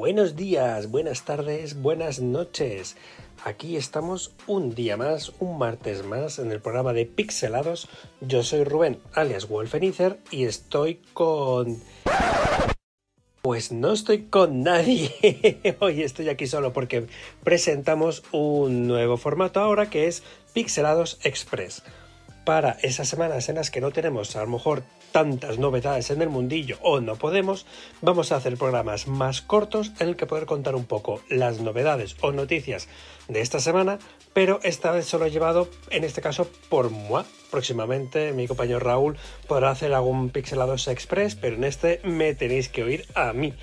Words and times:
Buenos 0.00 0.34
días, 0.34 0.90
buenas 0.90 1.26
tardes, 1.26 1.82
buenas 1.82 2.20
noches. 2.20 2.96
Aquí 3.44 3.76
estamos 3.76 4.32
un 4.46 4.74
día 4.74 4.96
más, 4.96 5.30
un 5.40 5.58
martes 5.58 6.06
más 6.06 6.38
en 6.38 6.50
el 6.52 6.62
programa 6.62 6.94
de 6.94 7.04
Pixelados. 7.04 7.86
Yo 8.22 8.42
soy 8.42 8.64
Rubén, 8.64 8.98
alias 9.12 9.46
Wolfenizer, 9.46 10.18
y 10.30 10.46
estoy 10.46 11.02
con... 11.12 11.82
Pues 13.42 13.72
no 13.72 13.92
estoy 13.92 14.22
con 14.22 14.62
nadie. 14.62 15.76
Hoy 15.80 16.02
estoy 16.02 16.30
aquí 16.30 16.46
solo 16.46 16.72
porque 16.72 17.06
presentamos 17.44 18.22
un 18.32 18.86
nuevo 18.86 19.18
formato 19.18 19.60
ahora 19.60 19.90
que 19.90 20.06
es 20.06 20.22
Pixelados 20.54 21.18
Express. 21.24 21.82
Para 22.46 22.70
esas 22.80 23.06
semanas 23.06 23.50
en 23.50 23.56
las 23.56 23.70
que 23.70 23.82
no 23.82 23.90
tenemos 23.90 24.34
a 24.34 24.40
lo 24.40 24.48
mejor 24.48 24.82
tantas 25.12 25.58
novedades 25.58 26.10
en 26.10 26.22
el 26.22 26.28
mundillo 26.28 26.78
o 26.82 27.00
no 27.00 27.16
podemos, 27.16 27.66
vamos 28.00 28.32
a 28.32 28.36
hacer 28.36 28.56
programas 28.56 29.06
más 29.06 29.42
cortos 29.42 29.92
en 29.98 30.08
el 30.08 30.16
que 30.16 30.26
poder 30.26 30.46
contar 30.46 30.74
un 30.74 30.84
poco 30.84 31.20
las 31.28 31.60
novedades 31.60 32.16
o 32.20 32.32
noticias 32.32 32.88
de 33.28 33.40
esta 33.40 33.60
semana, 33.60 33.98
pero 34.32 34.60
esta 34.62 34.90
vez 34.90 35.06
solo 35.06 35.26
llevado, 35.28 35.68
en 35.90 36.04
este 36.04 36.20
caso, 36.20 36.48
por 36.68 36.90
moi. 36.90 37.24
Próximamente 37.50 38.32
mi 38.32 38.46
compañero 38.46 38.78
Raúl 38.78 39.18
podrá 39.48 39.70
hacer 39.70 39.92
algún 39.92 40.30
Pixelados 40.30 40.86
Express, 40.88 41.34
pero 41.34 41.56
en 41.56 41.64
este 41.64 42.00
me 42.04 42.34
tenéis 42.34 42.68
que 42.68 42.84
oír 42.84 43.06
a 43.14 43.32
mí. 43.32 43.54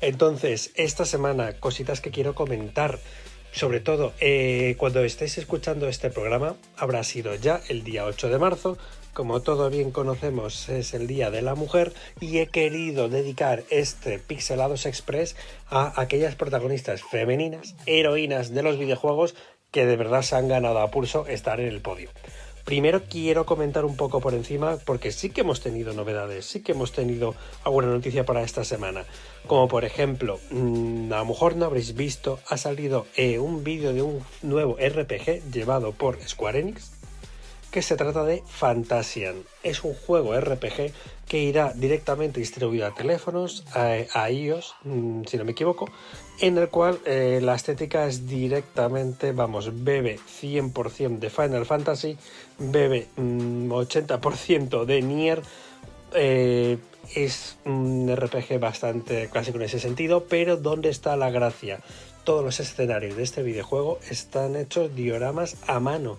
Entonces, 0.00 0.72
esta 0.74 1.04
semana, 1.04 1.54
cositas 1.58 2.00
que 2.00 2.10
quiero 2.10 2.34
comentar. 2.34 2.98
Sobre 3.52 3.80
todo, 3.80 4.14
eh, 4.18 4.76
cuando 4.78 5.04
estéis 5.04 5.36
escuchando 5.36 5.86
este 5.86 6.08
programa, 6.08 6.56
habrá 6.76 7.04
sido 7.04 7.34
ya 7.34 7.60
el 7.68 7.84
día 7.84 8.06
8 8.06 8.30
de 8.30 8.38
marzo, 8.38 8.78
como 9.12 9.42
todo 9.42 9.68
bien 9.68 9.90
conocemos, 9.90 10.68
es 10.68 10.94
el 10.94 11.06
Día 11.06 11.30
de 11.30 11.42
la 11.42 11.54
Mujer 11.54 11.92
y 12.20 12.38
he 12.38 12.46
querido 12.46 13.08
dedicar 13.08 13.64
este 13.70 14.18
Pixelados 14.18 14.86
Express 14.86 15.36
a 15.68 16.00
aquellas 16.00 16.34
protagonistas 16.34 17.02
femeninas, 17.02 17.74
heroínas 17.86 18.54
de 18.54 18.62
los 18.62 18.78
videojuegos 18.78 19.34
que 19.70 19.86
de 19.86 19.96
verdad 19.96 20.22
se 20.22 20.36
han 20.36 20.48
ganado 20.48 20.80
a 20.80 20.90
pulso 20.90 21.26
estar 21.26 21.60
en 21.60 21.68
el 21.68 21.80
podio. 21.80 22.10
Primero 22.64 23.02
quiero 23.02 23.44
comentar 23.44 23.84
un 23.84 23.96
poco 23.96 24.20
por 24.20 24.34
encima 24.34 24.78
porque 24.84 25.10
sí 25.10 25.30
que 25.30 25.40
hemos 25.40 25.60
tenido 25.60 25.92
novedades, 25.92 26.46
sí 26.46 26.62
que 26.62 26.72
hemos 26.72 26.92
tenido 26.92 27.34
alguna 27.64 27.88
noticia 27.88 28.24
para 28.24 28.42
esta 28.42 28.64
semana. 28.64 29.04
Como 29.46 29.66
por 29.66 29.84
ejemplo, 29.84 30.38
mm, 30.50 31.12
a 31.12 31.18
lo 31.18 31.24
mejor 31.26 31.56
no 31.56 31.64
habréis 31.66 31.94
visto, 31.94 32.38
ha 32.48 32.56
salido 32.56 33.06
eh, 33.16 33.40
un 33.40 33.64
vídeo 33.64 33.92
de 33.92 34.02
un 34.02 34.24
nuevo 34.42 34.76
RPG 34.78 35.50
llevado 35.50 35.92
por 35.92 36.22
Square 36.22 36.60
Enix 36.60 36.91
que 37.72 37.80
se 37.80 37.96
trata 37.96 38.22
de 38.24 38.42
Fantasian. 38.46 39.42
Es 39.62 39.82
un 39.82 39.94
juego 39.94 40.38
RPG 40.38 40.92
que 41.26 41.38
irá 41.38 41.72
directamente 41.72 42.38
distribuido 42.38 42.86
a 42.86 42.94
teléfonos, 42.94 43.64
a, 43.72 44.30
iOS, 44.30 44.74
mm, 44.84 45.22
si 45.24 45.38
no 45.38 45.44
me 45.44 45.52
equivoco, 45.52 45.90
en 46.40 46.58
el 46.58 46.68
cual 46.68 47.00
eh, 47.06 47.40
la 47.42 47.54
estética 47.54 48.06
es 48.06 48.28
directamente, 48.28 49.32
vamos, 49.32 49.82
bebe 49.82 50.18
100% 50.18 51.18
de 51.18 51.30
Final 51.30 51.64
Fantasy, 51.64 52.18
bebe 52.58 53.08
80% 53.16 54.82
mm, 54.82 54.86
de 54.86 55.02
Nier. 55.02 55.42
Eh, 56.14 56.76
es 57.14 57.56
un 57.64 58.14
RPG 58.14 58.60
bastante 58.60 59.30
clásico 59.30 59.56
en 59.56 59.64
ese 59.64 59.80
sentido, 59.80 60.24
pero 60.24 60.58
¿dónde 60.58 60.90
está 60.90 61.16
la 61.16 61.30
gracia? 61.30 61.80
Todos 62.24 62.44
los 62.44 62.60
escenarios 62.60 63.16
de 63.16 63.22
este 63.22 63.42
videojuego 63.42 63.98
están 64.10 64.56
hechos 64.56 64.94
dioramas 64.94 65.56
a 65.66 65.80
mano 65.80 66.18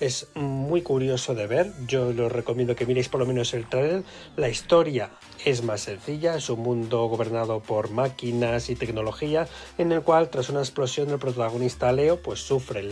es 0.00 0.28
muy 0.34 0.82
curioso 0.82 1.34
de 1.34 1.46
ver, 1.46 1.72
yo 1.86 2.12
lo 2.12 2.28
recomiendo 2.28 2.74
que 2.74 2.86
miréis 2.86 3.08
por 3.08 3.20
lo 3.20 3.26
menos 3.26 3.54
el 3.54 3.68
trailer. 3.68 4.02
La 4.36 4.48
historia 4.48 5.10
es 5.44 5.62
más 5.62 5.82
sencilla, 5.82 6.36
es 6.36 6.50
un 6.50 6.60
mundo 6.60 7.06
gobernado 7.06 7.60
por 7.60 7.90
máquinas 7.90 8.70
y 8.70 8.76
tecnología, 8.76 9.46
en 9.78 9.92
el 9.92 10.02
cual 10.02 10.30
tras 10.30 10.48
una 10.48 10.60
explosión 10.60 11.10
el 11.10 11.18
protagonista 11.18 11.92
Leo 11.92 12.20
pues 12.20 12.40
sufre, 12.40 12.90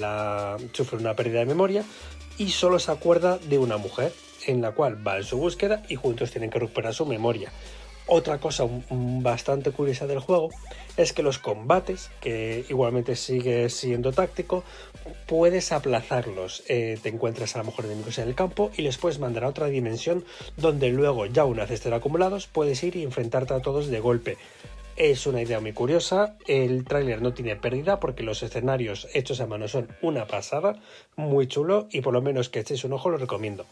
sufre 0.72 0.98
una 0.98 1.16
pérdida 1.16 1.40
de 1.40 1.46
memoria 1.46 1.84
y 2.38 2.50
solo 2.50 2.78
se 2.78 2.92
acuerda 2.92 3.38
de 3.38 3.58
una 3.58 3.76
mujer, 3.76 4.12
en 4.46 4.60
la 4.62 4.72
cual 4.72 5.06
va 5.06 5.18
en 5.18 5.24
su 5.24 5.38
búsqueda 5.38 5.82
y 5.88 5.96
juntos 5.96 6.30
tienen 6.30 6.50
que 6.50 6.58
recuperar 6.58 6.94
su 6.94 7.06
memoria. 7.06 7.52
Otra 8.06 8.38
cosa 8.38 8.64
bastante 8.90 9.70
curiosa 9.70 10.06
del 10.06 10.18
juego 10.18 10.50
es 10.96 11.12
que 11.12 11.22
los 11.22 11.38
combates, 11.38 12.10
que 12.20 12.64
igualmente 12.68 13.16
sigue 13.16 13.68
siendo 13.70 14.12
táctico, 14.12 14.64
puedes 15.26 15.72
aplazarlos. 15.72 16.64
Eh, 16.68 16.98
te 17.02 17.08
encuentras 17.10 17.54
a 17.54 17.58
lo 17.58 17.64
mejor 17.64 17.84
enemigos 17.86 18.18
en 18.18 18.28
el 18.28 18.34
campo 18.34 18.70
y 18.76 18.82
les 18.82 18.98
puedes 18.98 19.18
mandar 19.18 19.44
a 19.44 19.48
otra 19.48 19.68
dimensión 19.68 20.24
donde 20.56 20.90
luego, 20.90 21.26
ya 21.26 21.44
una 21.44 21.62
vez 21.62 21.72
estén 21.72 21.92
acumulados, 21.92 22.48
puedes 22.48 22.82
ir 22.82 22.96
y 22.96 23.04
enfrentarte 23.04 23.54
a 23.54 23.62
todos 23.62 23.86
de 23.86 24.00
golpe. 24.00 24.36
Es 24.96 25.26
una 25.26 25.40
idea 25.40 25.60
muy 25.60 25.72
curiosa, 25.72 26.36
el 26.46 26.84
tráiler 26.84 27.22
no 27.22 27.32
tiene 27.32 27.56
pérdida 27.56 27.98
porque 27.98 28.22
los 28.22 28.42
escenarios 28.42 29.08
hechos 29.14 29.40
a 29.40 29.46
mano 29.46 29.66
son 29.66 29.88
una 30.02 30.26
pasada, 30.26 30.76
muy 31.16 31.46
chulo 31.46 31.88
y 31.90 32.02
por 32.02 32.12
lo 32.12 32.20
menos 32.20 32.50
que 32.50 32.60
echéis 32.60 32.84
un 32.84 32.92
ojo 32.92 33.08
lo 33.08 33.16
recomiendo. 33.16 33.64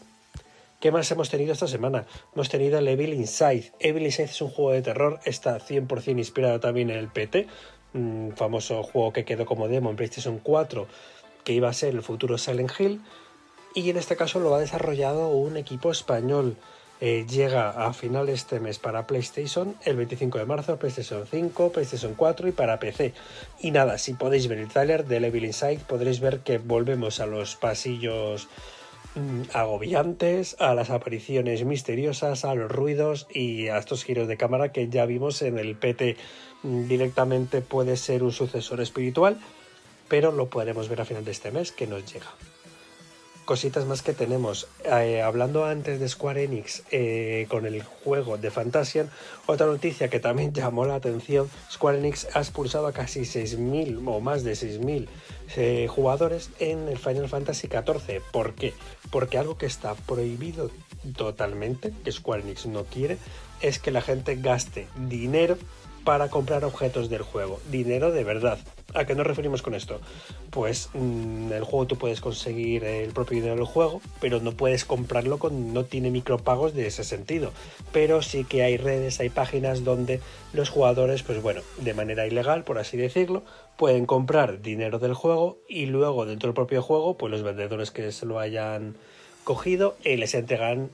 ¿Qué 0.81 0.91
más 0.91 1.11
hemos 1.11 1.29
tenido 1.29 1.53
esta 1.53 1.67
semana? 1.67 2.07
Hemos 2.33 2.49
tenido 2.49 2.79
el 2.79 2.87
Evil 2.87 3.13
Inside. 3.13 3.71
Evil 3.79 4.01
Inside 4.01 4.29
es 4.29 4.41
un 4.41 4.49
juego 4.49 4.71
de 4.71 4.81
terror, 4.81 5.19
está 5.25 5.59
100% 5.59 6.17
inspirado 6.17 6.59
también 6.59 6.89
en 6.89 6.97
el 6.97 7.07
PT, 7.07 7.45
un 7.93 8.33
famoso 8.35 8.81
juego 8.81 9.13
que 9.13 9.23
quedó 9.23 9.45
como 9.45 9.67
demo 9.67 9.91
en 9.91 9.95
PlayStation 9.95 10.39
4, 10.39 10.87
que 11.43 11.53
iba 11.53 11.69
a 11.69 11.73
ser 11.73 11.93
el 11.93 12.01
futuro 12.01 12.39
Silent 12.39 12.71
Hill, 12.79 12.99
y 13.75 13.91
en 13.91 13.97
este 13.97 14.15
caso 14.15 14.39
lo 14.39 14.55
ha 14.55 14.59
desarrollado 14.59 15.27
un 15.27 15.55
equipo 15.55 15.91
español. 15.91 16.57
Eh, 16.99 17.27
llega 17.29 17.69
a 17.69 17.93
final 17.93 18.25
de 18.25 18.33
este 18.33 18.59
mes 18.59 18.79
para 18.79 19.05
PlayStation 19.05 19.75
el 19.85 19.97
25 19.97 20.39
de 20.39 20.45
marzo, 20.45 20.79
PlayStation 20.79 21.27
5, 21.29 21.71
PlayStation 21.71 22.15
4 22.15 22.47
y 22.47 22.51
para 22.53 22.79
PC. 22.79 23.13
Y 23.59 23.69
nada, 23.69 23.99
si 23.99 24.13
podéis 24.13 24.47
ver 24.47 24.57
el 24.57 24.67
trailer 24.67 25.05
de 25.05 25.17
Evil 25.17 25.45
Inside 25.45 25.81
podréis 25.87 26.19
ver 26.19 26.39
que 26.39 26.57
volvemos 26.57 27.19
a 27.19 27.27
los 27.27 27.55
pasillos 27.55 28.49
agobiantes, 29.53 30.55
a 30.59 30.73
las 30.73 30.89
apariciones 30.89 31.65
misteriosas, 31.65 32.45
a 32.45 32.55
los 32.55 32.71
ruidos 32.71 33.27
y 33.33 33.67
a 33.67 33.77
estos 33.77 34.03
giros 34.03 34.27
de 34.27 34.37
cámara 34.37 34.71
que 34.71 34.89
ya 34.89 35.05
vimos 35.05 35.41
en 35.41 35.57
el 35.57 35.75
PT 35.75 36.17
mm, 36.63 36.87
directamente 36.87 37.61
puede 37.61 37.97
ser 37.97 38.23
un 38.23 38.31
sucesor 38.31 38.81
espiritual, 38.81 39.39
pero 40.07 40.31
lo 40.31 40.49
podremos 40.49 40.89
ver 40.89 41.01
a 41.01 41.05
final 41.05 41.25
de 41.25 41.31
este 41.31 41.51
mes 41.51 41.71
que 41.71 41.87
nos 41.87 42.11
llega 42.11 42.27
cositas 43.51 43.85
más 43.85 44.01
que 44.01 44.13
tenemos. 44.13 44.65
Eh, 44.85 45.21
hablando 45.21 45.65
antes 45.65 45.99
de 45.99 46.07
Square 46.07 46.45
Enix 46.45 46.83
eh, 46.89 47.47
con 47.49 47.65
el 47.65 47.83
juego 47.83 48.37
de 48.37 48.49
Fantasian, 48.49 49.09
otra 49.45 49.65
noticia 49.67 50.09
que 50.09 50.21
también 50.21 50.53
llamó 50.53 50.85
la 50.85 50.95
atención, 50.95 51.49
Square 51.69 51.97
Enix 51.97 52.29
ha 52.33 52.39
expulsado 52.39 52.87
a 52.87 52.93
casi 52.93 53.23
6.000 53.23 54.07
o 54.07 54.21
más 54.21 54.45
de 54.45 54.53
6.000 54.53 55.05
eh, 55.57 55.87
jugadores 55.89 56.51
en 56.59 56.87
el 56.87 56.97
Final 56.97 57.27
Fantasy 57.27 57.67
XIV. 57.67 58.21
¿Por 58.31 58.53
qué? 58.53 58.73
Porque 59.09 59.37
algo 59.37 59.57
que 59.57 59.65
está 59.65 59.95
prohibido 59.95 60.71
totalmente, 61.17 61.91
que 62.05 62.11
Square 62.13 62.43
Enix 62.43 62.67
no 62.67 62.85
quiere, 62.85 63.17
es 63.59 63.79
que 63.79 63.91
la 63.91 63.99
gente 64.01 64.37
gaste 64.37 64.87
dinero 65.09 65.57
para 66.05 66.29
comprar 66.29 66.63
objetos 66.63 67.09
del 67.09 67.23
juego. 67.23 67.59
Dinero 67.69 68.13
de 68.13 68.23
verdad. 68.23 68.59
¿A 68.93 69.05
qué 69.05 69.15
nos 69.15 69.25
referimos 69.25 69.61
con 69.61 69.73
esto? 69.73 69.99
Pues 70.49 70.89
mm, 70.93 71.51
el 71.53 71.63
juego 71.63 71.87
tú 71.87 71.97
puedes 71.97 72.21
conseguir 72.21 72.83
el 72.83 73.11
propio 73.11 73.35
dinero 73.35 73.55
del 73.55 73.65
juego, 73.65 74.01
pero 74.19 74.39
no 74.39 74.51
puedes 74.51 74.85
comprarlo 74.85 75.39
con 75.39 75.73
no 75.73 75.85
tiene 75.85 76.11
micropagos 76.11 76.73
de 76.73 76.87
ese 76.87 77.03
sentido. 77.03 77.51
Pero 77.91 78.21
sí 78.21 78.43
que 78.43 78.63
hay 78.63 78.77
redes, 78.77 79.19
hay 79.19 79.29
páginas 79.29 79.83
donde 79.83 80.19
los 80.53 80.69
jugadores, 80.69 81.23
pues 81.23 81.41
bueno, 81.41 81.61
de 81.77 81.93
manera 81.93 82.27
ilegal, 82.27 82.63
por 82.63 82.79
así 82.79 82.97
decirlo, 82.97 83.43
pueden 83.77 84.05
comprar 84.05 84.61
dinero 84.61 84.99
del 84.99 85.13
juego 85.13 85.59
y 85.67 85.85
luego 85.85 86.25
dentro 86.25 86.47
del 86.47 86.55
propio 86.55 86.81
juego, 86.81 87.17
pues 87.17 87.31
los 87.31 87.43
vendedores 87.43 87.91
que 87.91 88.11
se 88.11 88.25
lo 88.25 88.39
hayan 88.39 88.95
cogido 89.43 89.95
eh, 90.03 90.17
les 90.17 90.35
entregan 90.35 90.89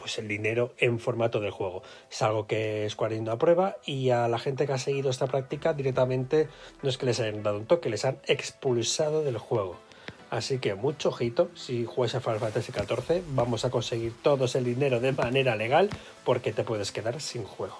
pues 0.00 0.18
el 0.18 0.26
dinero 0.26 0.72
en 0.78 0.98
formato 0.98 1.40
de 1.40 1.50
juego. 1.50 1.82
Es 2.10 2.22
algo 2.22 2.46
que 2.46 2.88
Square 2.88 3.14
Enix 3.14 3.26
no 3.26 3.32
aprueba 3.32 3.76
y 3.84 4.10
a 4.10 4.26
la 4.28 4.38
gente 4.38 4.66
que 4.66 4.72
ha 4.72 4.78
seguido 4.78 5.10
esta 5.10 5.26
práctica 5.26 5.74
directamente 5.74 6.48
no 6.82 6.88
es 6.88 6.96
que 6.96 7.06
les 7.06 7.20
hayan 7.20 7.42
dado 7.42 7.58
un 7.58 7.66
toque, 7.66 7.90
les 7.90 8.04
han 8.04 8.18
expulsado 8.26 9.22
del 9.22 9.38
juego. 9.38 9.76
Así 10.30 10.58
que 10.58 10.74
mucho 10.74 11.10
ojito, 11.10 11.50
si 11.54 11.84
juegas 11.84 12.14
a 12.14 12.20
Final 12.20 12.38
Fantasy 12.38 12.72
XIV 12.72 13.22
vamos 13.34 13.64
a 13.64 13.70
conseguir 13.70 14.14
todos 14.22 14.54
el 14.54 14.64
dinero 14.64 15.00
de 15.00 15.12
manera 15.12 15.56
legal 15.56 15.90
porque 16.24 16.52
te 16.52 16.64
puedes 16.64 16.92
quedar 16.92 17.20
sin 17.20 17.44
juego. 17.44 17.76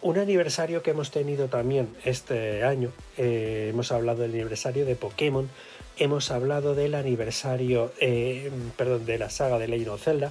Un 0.00 0.18
aniversario 0.18 0.82
que 0.82 0.90
hemos 0.90 1.10
tenido 1.10 1.48
también 1.48 1.88
este 2.04 2.62
año, 2.62 2.92
eh, 3.16 3.68
hemos 3.70 3.90
hablado 3.90 4.22
del 4.22 4.32
aniversario 4.32 4.86
de 4.86 4.94
Pokémon, 4.94 5.50
hemos 5.96 6.30
hablado 6.30 6.76
del 6.76 6.94
aniversario, 6.94 7.92
eh, 8.00 8.48
perdón, 8.76 9.06
de 9.06 9.18
la 9.18 9.28
saga 9.28 9.58
de 9.58 9.66
Legend 9.66 9.88
of 9.88 10.02
Zelda, 10.02 10.30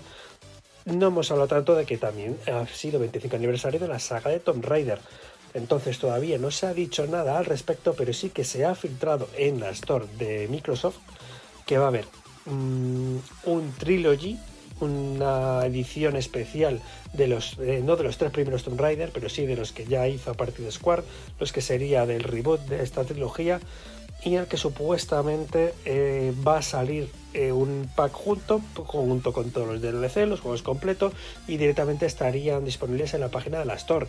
no 0.87 1.07
hemos 1.07 1.31
hablado 1.31 1.49
tanto 1.49 1.75
de 1.75 1.85
que 1.85 1.97
también 1.97 2.37
ha 2.51 2.65
sido 2.67 2.99
25 2.99 3.35
aniversario 3.35 3.79
de 3.79 3.87
la 3.87 3.99
saga 3.99 4.31
de 4.31 4.39
Tomb 4.39 4.63
Raider. 4.65 4.99
Entonces 5.53 5.99
todavía 5.99 6.37
no 6.37 6.51
se 6.51 6.65
ha 6.65 6.73
dicho 6.73 7.05
nada 7.07 7.37
al 7.37 7.45
respecto, 7.45 7.93
pero 7.93 8.13
sí 8.13 8.29
que 8.29 8.43
se 8.43 8.65
ha 8.65 8.75
filtrado 8.75 9.27
en 9.37 9.59
la 9.59 9.69
store 9.71 10.05
de 10.17 10.47
Microsoft 10.49 10.97
que 11.65 11.77
va 11.77 11.85
a 11.85 11.87
haber 11.89 12.05
mm, 12.45 13.17
un 13.45 13.73
trilogy 13.77 14.37
una 14.79 15.65
edición 15.65 16.15
especial 16.15 16.81
de 17.13 17.27
los, 17.27 17.57
eh, 17.59 17.81
no 17.83 17.95
de 17.95 18.03
los 18.03 18.17
tres 18.17 18.31
primeros 18.31 18.63
Tomb 18.63 18.79
Raider, 18.79 19.11
pero 19.11 19.29
sí 19.29 19.45
de 19.45 19.55
los 19.55 19.71
que 19.71 19.85
ya 19.85 20.07
hizo 20.07 20.31
a 20.31 20.33
partir 20.35 20.65
de 20.65 20.71
Square, 20.71 21.03
los 21.39 21.51
que 21.51 21.61
sería 21.61 22.05
del 22.05 22.23
reboot 22.23 22.61
de 22.67 22.83
esta 22.83 23.03
trilogía, 23.03 23.59
y 24.23 24.35
el 24.35 24.47
que 24.47 24.57
supuestamente 24.57 25.73
eh, 25.85 26.33
va 26.45 26.57
a 26.57 26.61
salir 26.61 27.09
eh, 27.37 27.51
un 27.51 27.89
pack 27.95 28.11
junto, 28.11 28.61
junto 28.75 29.31
con 29.31 29.51
todos 29.51 29.67
los 29.67 29.81
DLC, 29.81 30.27
los 30.27 30.41
juegos 30.41 30.63
completos, 30.63 31.13
y 31.47 31.57
directamente 31.57 32.05
estarían 32.05 32.65
disponibles 32.65 33.13
en 33.13 33.21
la 33.21 33.29
página 33.29 33.59
de 33.59 33.65
la 33.65 33.75
Store. 33.75 34.07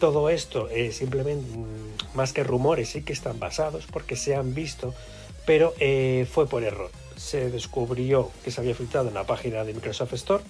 Todo 0.00 0.30
esto 0.30 0.68
es 0.68 0.96
simplemente 0.96 1.46
mm, 1.56 2.16
más 2.16 2.32
que 2.32 2.42
rumores, 2.42 2.88
sí 2.88 3.02
que 3.02 3.12
están 3.12 3.38
basados 3.38 3.86
porque 3.86 4.16
se 4.16 4.34
han 4.34 4.54
visto, 4.54 4.94
pero 5.46 5.74
fue 6.26 6.46
por 6.48 6.64
error 6.64 6.90
se 7.16 7.50
descubrió 7.50 8.30
que 8.44 8.50
se 8.50 8.60
había 8.60 8.74
filtrado 8.74 9.08
en 9.08 9.14
la 9.14 9.24
página 9.24 9.64
de 9.64 9.74
Microsoft 9.74 10.14
Store, 10.14 10.42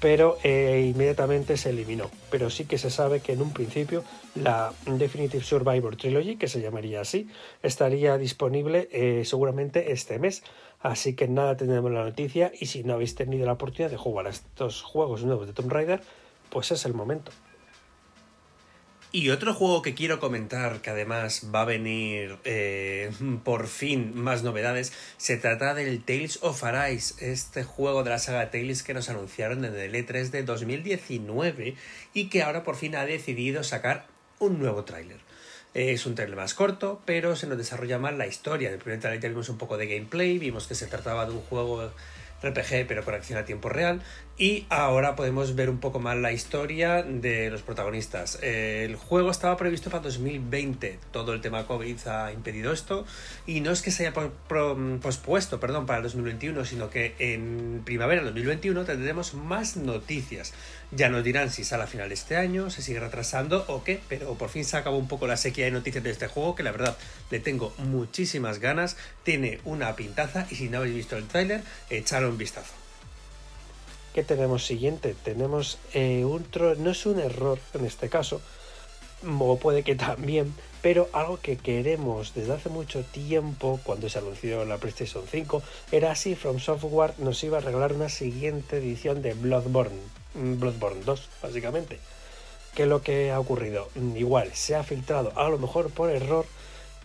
pero 0.00 0.38
eh, 0.42 0.90
inmediatamente 0.92 1.56
se 1.56 1.70
eliminó. 1.70 2.10
Pero 2.30 2.50
sí 2.50 2.64
que 2.64 2.78
se 2.78 2.90
sabe 2.90 3.20
que 3.20 3.32
en 3.32 3.42
un 3.42 3.52
principio 3.52 4.02
la 4.34 4.72
Definitive 4.86 5.44
Survivor 5.44 5.96
Trilogy, 5.96 6.36
que 6.36 6.48
se 6.48 6.60
llamaría 6.60 7.02
así, 7.02 7.28
estaría 7.62 8.16
disponible 8.16 8.88
eh, 8.92 9.24
seguramente 9.24 9.92
este 9.92 10.18
mes. 10.18 10.42
Así 10.80 11.14
que 11.14 11.28
nada, 11.28 11.56
tendremos 11.56 11.92
la 11.92 12.04
noticia 12.04 12.50
y 12.58 12.66
si 12.66 12.82
no 12.82 12.94
habéis 12.94 13.14
tenido 13.14 13.44
la 13.44 13.52
oportunidad 13.52 13.90
de 13.90 13.98
jugar 13.98 14.26
a 14.26 14.30
estos 14.30 14.82
juegos 14.82 15.24
nuevos 15.24 15.46
de 15.46 15.52
Tomb 15.52 15.70
Raider, 15.70 16.00
pues 16.48 16.70
es 16.72 16.86
el 16.86 16.94
momento. 16.94 17.32
Y 19.12 19.30
otro 19.30 19.54
juego 19.54 19.82
que 19.82 19.94
quiero 19.94 20.20
comentar, 20.20 20.80
que 20.82 20.90
además 20.90 21.48
va 21.52 21.62
a 21.62 21.64
venir 21.64 22.38
eh, 22.44 23.10
por 23.42 23.66
fin 23.66 24.12
más 24.14 24.44
novedades, 24.44 24.92
se 25.16 25.36
trata 25.36 25.74
del 25.74 26.04
Tales 26.04 26.38
of 26.42 26.62
Arise, 26.62 27.32
este 27.32 27.64
juego 27.64 28.04
de 28.04 28.10
la 28.10 28.20
saga 28.20 28.52
Tales 28.52 28.84
que 28.84 28.94
nos 28.94 29.08
anunciaron 29.08 29.64
en 29.64 29.74
el 29.74 29.94
E3 29.94 30.30
de 30.30 30.44
2019 30.44 31.74
y 32.14 32.28
que 32.28 32.44
ahora 32.44 32.62
por 32.62 32.76
fin 32.76 32.94
ha 32.94 33.04
decidido 33.04 33.64
sacar 33.64 34.06
un 34.38 34.60
nuevo 34.60 34.84
tráiler. 34.84 35.18
Es 35.74 36.06
un 36.06 36.14
trailer 36.14 36.36
más 36.36 36.54
corto, 36.54 37.02
pero 37.04 37.34
se 37.34 37.48
nos 37.48 37.58
desarrolla 37.58 37.98
más 37.98 38.14
la 38.14 38.28
historia. 38.28 38.68
En 38.68 38.74
el 38.74 38.80
primer 38.80 39.00
trailer 39.00 39.30
vimos 39.30 39.48
un 39.48 39.58
poco 39.58 39.76
de 39.76 39.88
gameplay, 39.88 40.38
vimos 40.38 40.68
que 40.68 40.76
se 40.76 40.86
trataba 40.86 41.26
de 41.26 41.32
un 41.32 41.40
juego 41.40 41.92
RPG 42.42 42.86
pero 42.86 43.04
con 43.04 43.14
acción 43.14 43.38
a 43.38 43.44
tiempo 43.44 43.68
real 43.68 44.02
y 44.40 44.64
ahora 44.70 45.16
podemos 45.16 45.54
ver 45.54 45.68
un 45.68 45.80
poco 45.80 46.00
más 46.00 46.16
la 46.16 46.32
historia 46.32 47.02
de 47.02 47.50
los 47.50 47.60
protagonistas. 47.60 48.38
El 48.40 48.96
juego 48.96 49.30
estaba 49.30 49.58
previsto 49.58 49.90
para 49.90 50.02
2020, 50.04 50.98
todo 51.12 51.34
el 51.34 51.42
tema 51.42 51.66
COVID 51.66 51.98
ha 52.06 52.32
impedido 52.32 52.72
esto 52.72 53.04
y 53.46 53.60
no 53.60 53.70
es 53.70 53.82
que 53.82 53.90
se 53.90 54.06
haya 54.06 54.14
pospuesto, 55.02 55.60
perdón, 55.60 55.84
para 55.84 55.98
el 55.98 56.04
2021, 56.04 56.64
sino 56.64 56.88
que 56.88 57.14
en 57.18 57.82
primavera 57.84 58.22
del 58.22 58.32
2021 58.32 58.82
tendremos 58.86 59.34
más 59.34 59.76
noticias. 59.76 60.54
Ya 60.90 61.10
nos 61.10 61.22
dirán 61.22 61.50
si 61.50 61.62
sale 61.62 61.82
a 61.82 61.86
final 61.86 62.08
de 62.08 62.14
este 62.14 62.36
año, 62.36 62.70
se 62.70 62.80
sigue 62.80 62.98
retrasando 62.98 63.66
o 63.68 63.84
qué, 63.84 64.00
pero 64.08 64.32
por 64.38 64.48
fin 64.48 64.64
se 64.64 64.78
acabó 64.78 64.96
un 64.96 65.06
poco 65.06 65.26
la 65.26 65.36
sequía 65.36 65.66
de 65.66 65.72
noticias 65.72 66.02
de 66.02 66.12
este 66.12 66.28
juego 66.28 66.54
que 66.54 66.62
la 66.62 66.72
verdad 66.72 66.96
le 67.30 67.40
tengo 67.40 67.74
muchísimas 67.76 68.58
ganas, 68.58 68.96
tiene 69.22 69.60
una 69.66 69.94
pintaza 69.96 70.46
y 70.48 70.54
si 70.54 70.70
no 70.70 70.78
habéis 70.78 70.94
visto 70.94 71.18
el 71.18 71.28
tráiler, 71.28 71.60
echadle 71.90 72.28
un 72.28 72.38
vistazo. 72.38 72.72
¿Qué 74.14 74.24
tenemos 74.24 74.66
siguiente? 74.66 75.14
Tenemos 75.22 75.78
eh, 75.94 76.24
un 76.24 76.44
no 76.78 76.90
es 76.90 77.06
un 77.06 77.20
error 77.20 77.58
en 77.74 77.84
este 77.84 78.08
caso, 78.08 78.40
o 79.38 79.56
puede 79.56 79.82
que 79.84 79.94
también, 79.94 80.52
pero 80.82 81.08
algo 81.12 81.38
que 81.40 81.56
queremos 81.56 82.34
desde 82.34 82.54
hace 82.54 82.70
mucho 82.70 83.04
tiempo, 83.04 83.78
cuando 83.84 84.08
se 84.08 84.18
anunció 84.18 84.64
la 84.64 84.78
PlayStation 84.78 85.24
5, 85.30 85.62
era 85.92 86.14
si 86.14 86.34
From 86.34 86.58
Software 86.58 87.14
nos 87.18 87.42
iba 87.44 87.58
a 87.58 87.60
regalar 87.60 87.92
una 87.92 88.08
siguiente 88.08 88.78
edición 88.78 89.22
de 89.22 89.34
Bloodborne, 89.34 90.00
mm, 90.34 90.58
Bloodborne 90.58 91.04
2, 91.04 91.28
básicamente. 91.42 91.98
¿Qué 92.74 92.84
es 92.84 92.88
lo 92.88 93.02
que 93.02 93.30
ha 93.30 93.38
ocurrido? 93.38 93.90
Igual, 94.16 94.52
se 94.54 94.74
ha 94.74 94.82
filtrado, 94.82 95.32
a 95.36 95.48
lo 95.48 95.58
mejor 95.58 95.90
por 95.90 96.10
error, 96.10 96.46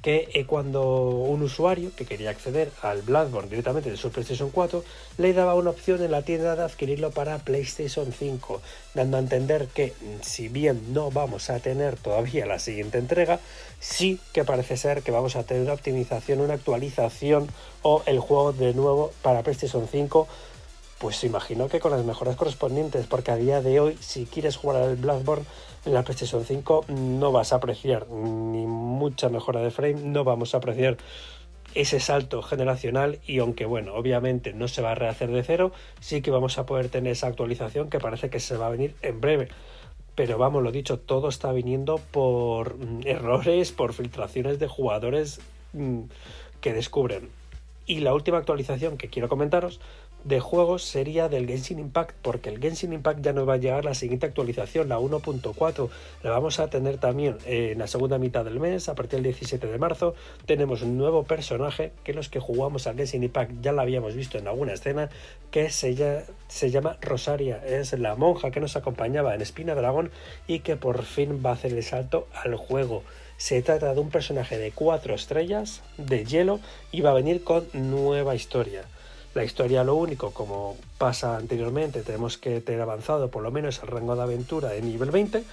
que 0.05 0.29
eh, 0.35 0.45
cuando 0.45 0.83
un 0.83 1.41
usuario 1.41 1.89
que 1.95 2.05
quería 2.05 2.29
acceder 2.29 2.69
al 2.83 3.01
Bloodborne 3.01 3.49
directamente 3.49 3.89
de 3.89 3.97
su 3.97 4.11
PlayStation 4.11 4.51
4 4.51 4.83
le 5.17 5.33
daba 5.33 5.55
una 5.55 5.71
opción 5.71 6.03
en 6.03 6.11
la 6.11 6.21
tienda 6.21 6.55
de 6.55 6.61
adquirirlo 6.61 7.09
para 7.09 7.39
PlayStation 7.39 8.13
5, 8.13 8.61
dando 8.93 9.17
a 9.17 9.19
entender 9.19 9.65
que 9.65 9.93
mm, 9.99 10.21
si 10.21 10.47
bien 10.47 10.93
no 10.93 11.09
vamos 11.09 11.49
a 11.49 11.59
tener 11.59 11.95
todavía 11.95 12.45
la 12.45 12.59
siguiente 12.59 12.99
entrega, 12.99 13.39
sí 13.79 14.19
que 14.31 14.43
parece 14.43 14.77
ser 14.77 15.01
que 15.01 15.09
vamos 15.09 15.35
a 15.35 15.41
tener 15.41 15.63
una 15.63 15.73
optimización, 15.73 16.39
una 16.39 16.53
actualización 16.53 17.47
o 17.81 18.03
el 18.05 18.19
juego 18.19 18.53
de 18.53 18.75
nuevo 18.75 19.11
para 19.23 19.41
PlayStation 19.41 19.87
5 19.91 20.27
pues 20.99 21.23
imagino 21.23 21.67
que 21.67 21.79
con 21.79 21.91
las 21.91 22.05
mejoras 22.05 22.35
correspondientes, 22.35 23.05
porque 23.07 23.31
a 23.31 23.35
día 23.35 23.61
de 23.61 23.79
hoy, 23.79 23.97
si 23.99 24.25
quieres 24.25 24.55
jugar 24.55 24.81
al 24.81 24.95
Bloodborne 24.95 25.45
en 25.85 25.93
la 25.93 26.03
PlayStation 26.03 26.43
5, 26.45 26.85
no 26.87 27.31
vas 27.31 27.53
a 27.53 27.57
apreciar 27.57 28.07
ni 28.09 28.65
mucha 28.65 29.29
mejora 29.29 29.61
de 29.61 29.71
frame, 29.71 30.01
no 30.01 30.23
vamos 30.23 30.53
a 30.53 30.57
apreciar 30.57 30.97
ese 31.75 31.99
salto 31.99 32.41
generacional 32.41 33.19
y 33.27 33.39
aunque 33.39 33.65
bueno, 33.65 33.93
obviamente 33.95 34.53
no 34.53 34.69
se 34.69 34.81
va 34.81 34.91
a 34.91 34.95
rehacer 34.95 35.29
de 35.29 35.43
cero, 35.43 35.73
sí 35.99 36.21
que 36.21 36.31
vamos 36.31 36.57
a 36.57 36.65
poder 36.65 36.87
tener 36.87 37.11
esa 37.11 37.27
actualización 37.27 37.89
que 37.89 37.99
parece 37.99 38.29
que 38.29 38.39
se 38.39 38.55
va 38.55 38.67
a 38.67 38.71
venir 38.71 38.95
en 39.01 39.19
breve. 39.19 39.49
Pero 40.15 40.37
vamos, 40.37 40.63
lo 40.63 40.71
dicho, 40.71 40.97
todo 40.97 41.27
está 41.27 41.51
viniendo 41.51 41.99
por 42.11 42.77
mm, 42.77 43.01
errores, 43.05 43.73
por 43.73 43.93
filtraciones 43.93 44.59
de 44.59 44.67
jugadores 44.67 45.41
mm, 45.73 46.03
que 46.61 46.73
descubren. 46.73 47.29
Y 47.85 47.99
la 47.99 48.13
última 48.13 48.37
actualización 48.37 48.97
que 48.97 49.09
quiero 49.09 49.27
comentaros 49.27 49.81
de 50.25 50.39
juegos 50.39 50.83
sería 50.83 51.29
del 51.29 51.47
Genshin 51.47 51.79
Impact, 51.79 52.15
porque 52.23 52.49
el 52.49 52.59
Genshin 52.59 52.93
Impact 52.93 53.21
ya 53.21 53.31
nos 53.31 53.47
va 53.47 53.53
a 53.53 53.57
llegar 53.57 53.85
la 53.85 53.93
siguiente 53.93 54.25
actualización, 54.25 54.89
la 54.89 54.99
1.4. 54.99 55.89
La 56.23 56.31
vamos 56.31 56.59
a 56.59 56.67
tener 56.67 56.97
también 56.97 57.37
en 57.45 57.77
la 57.77 57.85
segunda 57.85 58.17
mitad 58.17 58.43
del 58.43 58.59
mes, 58.59 58.89
a 58.89 58.95
partir 58.95 59.21
del 59.21 59.31
17 59.31 59.67
de 59.67 59.77
marzo. 59.77 60.15
Tenemos 60.47 60.81
un 60.81 60.97
nuevo 60.97 61.23
personaje 61.23 61.91
que 62.03 62.13
los 62.13 62.29
que 62.29 62.39
jugamos 62.39 62.87
al 62.87 62.97
Genshin 62.97 63.23
Impact 63.23 63.61
ya 63.61 63.71
la 63.71 63.83
habíamos 63.83 64.15
visto 64.15 64.39
en 64.39 64.47
alguna 64.47 64.73
escena, 64.73 65.09
que 65.51 65.69
se, 65.69 66.25
se 66.47 66.71
llama 66.71 66.97
Rosaria. 67.01 67.63
Es 67.63 67.93
la 67.93 68.15
monja 68.15 68.49
que 68.49 68.59
nos 68.59 68.75
acompañaba 68.75 69.35
en 69.35 69.41
Espina 69.41 69.75
Dragón 69.75 70.09
y 70.47 70.59
que 70.59 70.75
por 70.75 71.03
fin 71.03 71.43
va 71.45 71.51
a 71.51 71.53
hacer 71.53 71.71
el 71.71 71.83
salto 71.83 72.27
al 72.33 72.55
juego. 72.55 73.03
Se 73.37 73.61
trata 73.61 73.93
de 73.93 73.99
un 73.99 74.09
personaje 74.09 74.57
de 74.57 74.71
4 74.71 75.13
estrellas, 75.13 75.83
de 75.97 76.25
hielo, 76.25 76.59
y 76.91 77.01
va 77.01 77.11
a 77.11 77.15
venir 77.15 77.43
con 77.43 77.67
nueva 77.73 78.33
historia. 78.33 78.85
La 79.35 79.43
historia 79.43 79.83
lo 79.83 79.95
único, 79.95 80.31
como 80.31 80.77
pasa 80.97 81.35
anteriormente, 81.35 82.03
tenemos 82.03 82.37
que 82.37 82.61
tener 82.61 82.79
avanzado 82.79 83.29
por 83.29 83.43
lo 83.43 83.51
menos 83.51 83.81
el 83.83 83.89
rango 83.89 84.15
de 84.15 84.21
aventura 84.21 84.69
de 84.69 84.81
nivel 84.81 85.11
20 85.11 85.43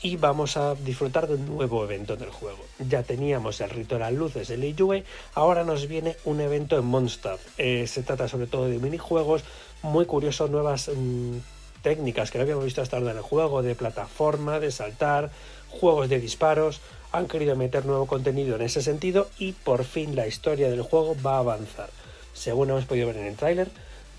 y 0.00 0.16
vamos 0.16 0.56
a 0.56 0.76
disfrutar 0.76 1.26
de 1.26 1.34
un 1.34 1.46
nuevo 1.46 1.82
evento 1.82 2.14
en 2.14 2.22
el 2.22 2.30
juego. 2.30 2.60
Ya 2.88 3.02
teníamos 3.02 3.60
el 3.60 3.70
rito 3.70 3.96
de 3.96 4.02
las 4.02 4.12
luces 4.12 4.46
de 4.46 4.58
Liyue, 4.58 5.02
ahora 5.34 5.64
nos 5.64 5.88
viene 5.88 6.16
un 6.24 6.40
evento 6.40 6.78
en 6.78 6.84
Mondstadt. 6.84 7.40
Eh, 7.58 7.88
se 7.88 8.04
trata 8.04 8.28
sobre 8.28 8.46
todo 8.46 8.68
de 8.68 8.78
minijuegos 8.78 9.42
muy 9.82 10.06
curiosos, 10.06 10.48
nuevas 10.48 10.88
mm, 10.94 11.38
técnicas 11.82 12.30
que 12.30 12.38
no 12.38 12.42
habíamos 12.42 12.64
visto 12.64 12.80
hasta 12.80 12.96
ahora 12.96 13.10
en 13.10 13.16
el 13.16 13.24
juego, 13.24 13.64
de 13.64 13.74
plataforma, 13.74 14.60
de 14.60 14.70
saltar, 14.70 15.32
juegos 15.68 16.08
de 16.08 16.20
disparos. 16.20 16.80
Han 17.10 17.26
querido 17.26 17.56
meter 17.56 17.86
nuevo 17.86 18.06
contenido 18.06 18.54
en 18.54 18.62
ese 18.62 18.82
sentido 18.82 19.28
y 19.36 19.50
por 19.50 19.82
fin 19.82 20.14
la 20.14 20.28
historia 20.28 20.70
del 20.70 20.82
juego 20.82 21.16
va 21.26 21.34
a 21.34 21.40
avanzar 21.40 21.90
según 22.32 22.70
hemos 22.70 22.84
podido 22.84 23.06
ver 23.08 23.16
en 23.16 23.26
el 23.26 23.36
tráiler, 23.36 23.68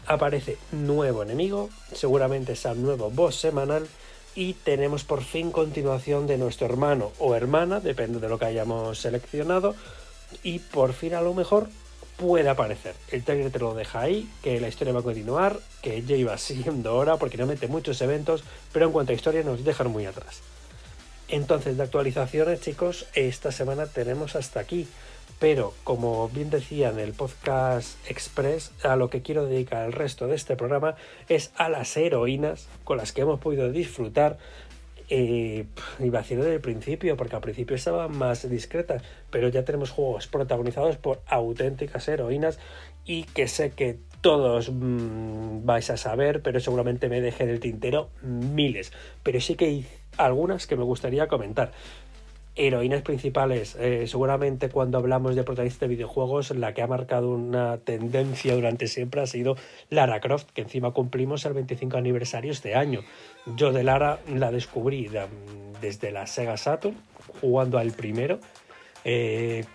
aparece 0.06 0.58
nuevo 0.72 1.24
enemigo, 1.24 1.70
seguramente 1.94 2.56
sea 2.56 2.74
nuevo 2.74 3.10
boss 3.10 3.36
semanal 3.36 3.88
y 4.36 4.54
tenemos 4.54 5.04
por 5.04 5.24
fin 5.24 5.52
continuación 5.52 6.28
de 6.28 6.38
nuestro 6.38 6.68
hermano 6.68 7.12
o 7.20 7.36
hermana, 7.36 7.80
depende 7.80 8.20
de 8.20 8.30
lo 8.30 8.40
que 8.40 8.46
hayamos 8.46 9.00
seleccionado, 9.00 9.76
y 10.42 10.60
por 10.60 10.94
fin 10.94 11.14
a 11.14 11.22
lo 11.22 11.34
mejor 11.34 11.70
puede 12.18 12.50
aparecer. 12.50 12.96
El 13.12 13.24
trailer 13.24 13.52
te 13.52 13.60
lo 13.60 13.74
deja 13.74 14.02
ahí, 14.02 14.30
que 14.42 14.60
la 14.60 14.68
historia 14.68 14.94
va 14.94 15.02
a 15.02 15.04
continuar, 15.04 15.60
que 15.82 16.02
ya 16.04 16.16
iba 16.16 16.38
siendo 16.38 16.96
hora 16.96 17.18
porque 17.18 17.38
no 17.38 17.46
mete 17.46 17.68
muchos 17.68 18.02
eventos, 18.02 18.44
pero 18.72 18.88
en 18.88 18.92
cuanto 18.92 19.12
a 19.12 19.16
historia 19.16 19.44
nos 19.44 19.64
dejan 19.64 19.92
muy 19.92 20.06
atrás. 20.06 20.42
Entonces, 21.28 21.78
de 21.78 21.84
actualizaciones, 21.84 22.62
chicos, 22.62 23.08
esta 23.14 23.52
semana 23.52 23.88
tenemos 23.88 24.36
hasta 24.36 24.60
aquí. 24.60 24.88
Pero, 25.44 25.74
como 25.84 26.30
bien 26.30 26.50
decía 26.50 26.92
en 26.92 27.00
el 27.00 27.12
podcast 27.12 27.98
Express, 28.10 28.72
a 28.82 28.96
lo 28.96 29.10
que 29.10 29.22
quiero 29.22 29.46
dedicar 29.46 29.86
el 29.86 29.92
resto 29.92 30.26
de 30.26 30.36
este 30.36 30.56
programa 30.56 30.96
es 31.28 31.52
a 31.58 31.68
las 31.68 31.98
heroínas 31.98 32.70
con 32.86 32.96
las 32.96 33.12
que 33.12 33.24
hemos 33.24 33.42
podido 33.42 33.70
disfrutar. 33.70 34.38
Eh, 35.10 35.66
iba 36.00 36.20
a 36.20 36.24
desde 36.24 36.54
el 36.54 36.62
principio, 36.62 37.18
porque 37.18 37.36
al 37.36 37.42
principio 37.42 37.76
estaban 37.76 38.18
más 38.18 38.50
discretas, 38.50 39.04
pero 39.32 39.50
ya 39.50 39.66
tenemos 39.66 39.90
juegos 39.90 40.28
protagonizados 40.28 40.96
por 40.96 41.22
auténticas 41.28 42.08
heroínas 42.08 42.58
y 43.04 43.26
que 43.26 43.50
sé 43.50 43.72
que 43.72 43.98
todos 44.22 44.72
mm, 44.72 45.66
vais 45.66 45.90
a 45.90 45.98
saber, 45.98 46.42
pero 46.42 46.62
seguramente 46.62 47.10
me 47.10 47.20
dejé 47.20 47.46
del 47.46 47.60
tintero 47.60 48.12
miles. 48.22 48.94
Pero 49.24 49.42
sí 49.42 49.56
que 49.56 49.66
hay 49.66 49.88
algunas 50.16 50.68
que 50.68 50.78
me 50.78 50.84
gustaría 50.84 51.28
comentar. 51.28 51.74
Heroínas 52.56 53.02
principales. 53.02 53.76
Eh, 53.80 54.06
seguramente 54.08 54.70
cuando 54.70 54.98
hablamos 54.98 55.36
de 55.36 55.44
protagonistas 55.44 55.82
de 55.82 55.88
videojuegos, 55.88 56.52
la 56.52 56.74
que 56.74 56.82
ha 56.82 56.88
marcado 56.88 57.32
una 57.32 57.78
tendencia 57.78 58.56
durante 58.56 58.88
siempre 58.88 59.22
ha 59.22 59.28
sido 59.28 59.56
Lara 59.90 60.20
Croft, 60.20 60.52
que 60.54 60.62
encima 60.62 60.92
cumplimos 60.92 61.46
el 61.46 61.54
25 61.54 61.98
aniversario 61.98 62.52
este 62.52 62.76
año. 62.76 63.02
Yo 63.56 63.72
de 63.72 63.84
Lara 63.84 64.20
la 64.28 64.52
descubrí 64.52 65.10
desde 65.82 66.12
la 66.12 66.28
Sega 66.28 66.58
Saturn, 66.58 66.96
jugando 67.42 67.78
al 67.78 67.92
primero. 67.92 68.40
Eh, 69.04 69.66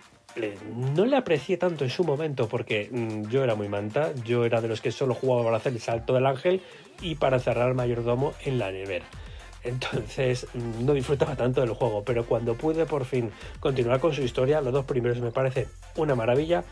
no 0.95 1.05
le 1.05 1.17
aprecié 1.17 1.57
tanto 1.57 1.83
en 1.83 1.89
su 1.89 2.03
momento 2.03 2.47
porque 2.47 2.89
mm, 2.91 3.29
yo 3.29 3.43
era 3.43 3.55
muy 3.55 3.67
manta, 3.67 4.13
yo 4.23 4.45
era 4.45 4.61
de 4.61 4.67
los 4.67 4.79
que 4.79 4.91
solo 4.91 5.13
jugaba 5.13 5.43
para 5.43 5.57
hacer 5.57 5.73
el 5.73 5.79
salto 5.79 6.13
del 6.13 6.25
ángel 6.25 6.61
y 7.01 7.15
para 7.15 7.39
cerrar 7.39 7.69
el 7.69 7.75
mayordomo 7.75 8.33
en 8.45 8.59
la 8.59 8.71
nevera. 8.71 9.05
Entonces 9.69 10.47
no 10.53 10.93
disfrutaba 10.93 11.35
tanto 11.35 11.61
del 11.61 11.71
juego, 11.71 12.03
pero 12.03 12.25
cuando 12.25 12.55
pude 12.55 12.85
por 12.85 13.05
fin 13.05 13.31
continuar 13.59 13.99
con 13.99 14.13
su 14.13 14.21
historia, 14.21 14.61
los 14.61 14.73
dos 14.73 14.85
primeros 14.85 15.19
me 15.19 15.31
parecen 15.31 15.67
una 15.95 16.15
maravilla. 16.15 16.63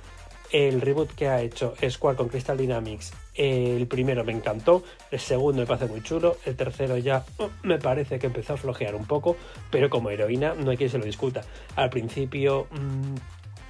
El 0.49 0.79
reboot 0.79 1.13
que 1.13 1.27
ha 1.27 1.41
hecho 1.41 1.73
Square 1.89 2.15
con 2.15 2.29
Crystal 2.29 2.55
Dynamics, 2.55 3.11
el 3.35 3.85
primero 3.87 4.23
me 4.23 4.31
encantó, 4.31 4.81
el 5.11 5.19
segundo 5.19 5.59
me 5.59 5.67
parece 5.67 5.87
muy 5.87 6.01
chulo, 6.01 6.37
el 6.45 6.55
tercero 6.55 6.97
ya 6.97 7.25
oh, 7.37 7.49
me 7.63 7.77
parece 7.79 8.17
que 8.17 8.27
empezó 8.27 8.53
a 8.53 8.57
flojear 8.57 8.95
un 8.95 9.05
poco, 9.05 9.35
pero 9.69 9.89
como 9.89 10.09
heroína 10.09 10.53
no 10.53 10.71
hay 10.71 10.77
quien 10.77 10.89
se 10.89 10.99
lo 10.99 11.03
discuta. 11.03 11.41
Al 11.75 11.89
principio 11.89 12.67
mm, 12.71 13.15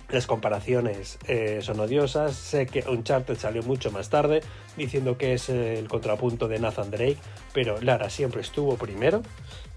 las 0.10 0.26
comparaciones 0.26 1.20
eh, 1.28 1.60
son 1.62 1.80
odiosas. 1.80 2.36
Sé 2.36 2.66
que 2.66 2.84
Uncharted 2.88 3.38
salió 3.38 3.62
mucho 3.64 3.92
más 3.92 4.10
tarde 4.10 4.42
diciendo 4.78 5.18
que 5.18 5.34
es 5.34 5.50
el 5.50 5.88
contrapunto 5.88 6.48
de 6.48 6.60
Nathan 6.60 6.92
Drake, 6.92 7.18
pero 7.54 7.82
Lara 7.82 8.10
siempre 8.10 8.42
estuvo 8.42 8.78
primero. 8.78 9.22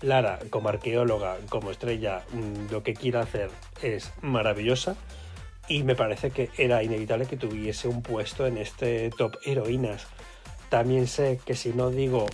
Lara, 0.02 0.38
como 0.50 0.68
arqueóloga, 0.68 1.36
como 1.48 1.70
estrella, 1.70 2.22
mm, 2.32 2.72
lo 2.72 2.82
que 2.82 2.94
quiere 2.94 3.18
hacer 3.18 3.50
es 3.82 4.12
maravillosa. 4.22 4.96
Y 5.68 5.82
me 5.82 5.94
parece 5.94 6.30
que 6.30 6.50
era 6.58 6.82
inevitable 6.82 7.26
que 7.26 7.36
tuviese 7.36 7.88
un 7.88 8.02
puesto 8.02 8.46
en 8.46 8.58
este 8.58 9.10
top 9.10 9.36
heroínas. 9.44 10.06
También 10.68 11.06
sé 11.06 11.40
que 11.44 11.54
si 11.54 11.70
no 11.70 11.90
digo 11.90 12.26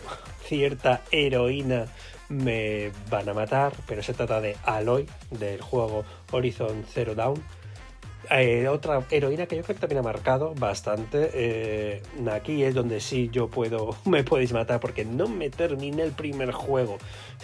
cierta 0.44 1.02
heroína 1.10 1.86
me 2.28 2.92
van 3.10 3.28
a 3.28 3.34
matar, 3.34 3.72
pero 3.86 4.02
se 4.02 4.14
trata 4.14 4.40
de 4.40 4.56
Aloy 4.64 5.06
del 5.30 5.60
juego 5.60 6.04
Horizon 6.32 6.84
Zero 6.88 7.14
Dawn 7.14 7.42
eh, 8.30 8.68
otra 8.68 9.02
heroína 9.10 9.46
que 9.46 9.56
yo 9.56 9.62
creo 9.62 9.74
que 9.76 9.80
también 9.80 10.00
ha 10.00 10.02
marcado 10.02 10.54
bastante. 10.54 11.30
Eh, 11.32 12.02
aquí 12.30 12.62
es 12.62 12.74
donde 12.74 13.00
sí 13.00 13.28
yo 13.32 13.48
puedo, 13.48 13.96
me 14.04 14.24
podéis 14.24 14.52
matar 14.52 14.80
porque 14.80 15.04
no 15.04 15.28
me 15.28 15.50
terminé 15.50 16.02
el 16.02 16.12
primer 16.12 16.52
juego. 16.52 16.98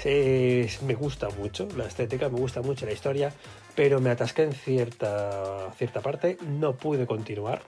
me 0.04 0.94
gusta 0.94 1.28
mucho 1.30 1.68
la 1.76 1.86
estética, 1.86 2.28
me 2.28 2.38
gusta 2.38 2.62
mucho 2.62 2.86
la 2.86 2.92
historia, 2.92 3.32
pero 3.74 4.00
me 4.00 4.10
atasqué 4.10 4.42
en 4.44 4.52
cierta, 4.52 5.72
cierta 5.76 6.00
parte, 6.00 6.38
no 6.46 6.74
pude 6.74 7.06
continuar. 7.06 7.62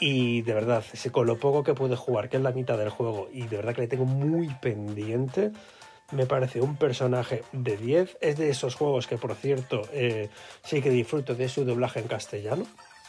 Y 0.00 0.42
de 0.42 0.54
verdad, 0.54 0.84
con 1.10 1.26
lo 1.26 1.38
poco 1.38 1.64
que 1.64 1.74
pude 1.74 1.96
jugar, 1.96 2.28
que 2.28 2.36
es 2.36 2.42
la 2.42 2.52
mitad 2.52 2.78
del 2.78 2.90
juego, 2.90 3.28
y 3.32 3.48
de 3.48 3.56
verdad 3.56 3.74
que 3.74 3.80
le 3.82 3.88
tengo 3.88 4.04
muy 4.04 4.48
pendiente, 4.60 5.50
me 6.10 6.26
parece 6.26 6.60
un 6.60 6.76
personaje 6.76 7.42
de 7.52 7.76
10. 7.76 8.18
Es 8.20 8.36
de 8.38 8.50
esos 8.50 8.74
juegos 8.74 9.06
que, 9.06 9.18
por 9.18 9.34
cierto, 9.34 9.82
eh, 9.92 10.30
sí 10.64 10.80
que 10.80 10.90
disfruto 10.90 11.34
de 11.34 11.48
su 11.48 11.64
doblaje 11.64 12.00
en 12.00 12.08
castellano. 12.08 12.66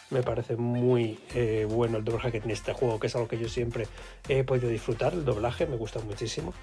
Me 0.10 0.24
parece 0.24 0.56
muy 0.56 1.20
eh, 1.34 1.68
bueno 1.70 1.98
el 1.98 2.04
doblaje 2.04 2.32
que 2.32 2.40
tiene 2.40 2.54
este 2.54 2.74
juego, 2.74 3.00
que 3.00 3.08
es 3.08 3.16
algo 3.16 3.28
que 3.28 3.38
yo 3.38 3.48
siempre 3.48 3.88
he 4.28 4.44
podido 4.44 4.70
disfrutar. 4.70 5.14
El 5.14 5.24
doblaje 5.24 5.66
me 5.66 5.78
gusta 5.78 6.00
muchísimo. 6.00 6.54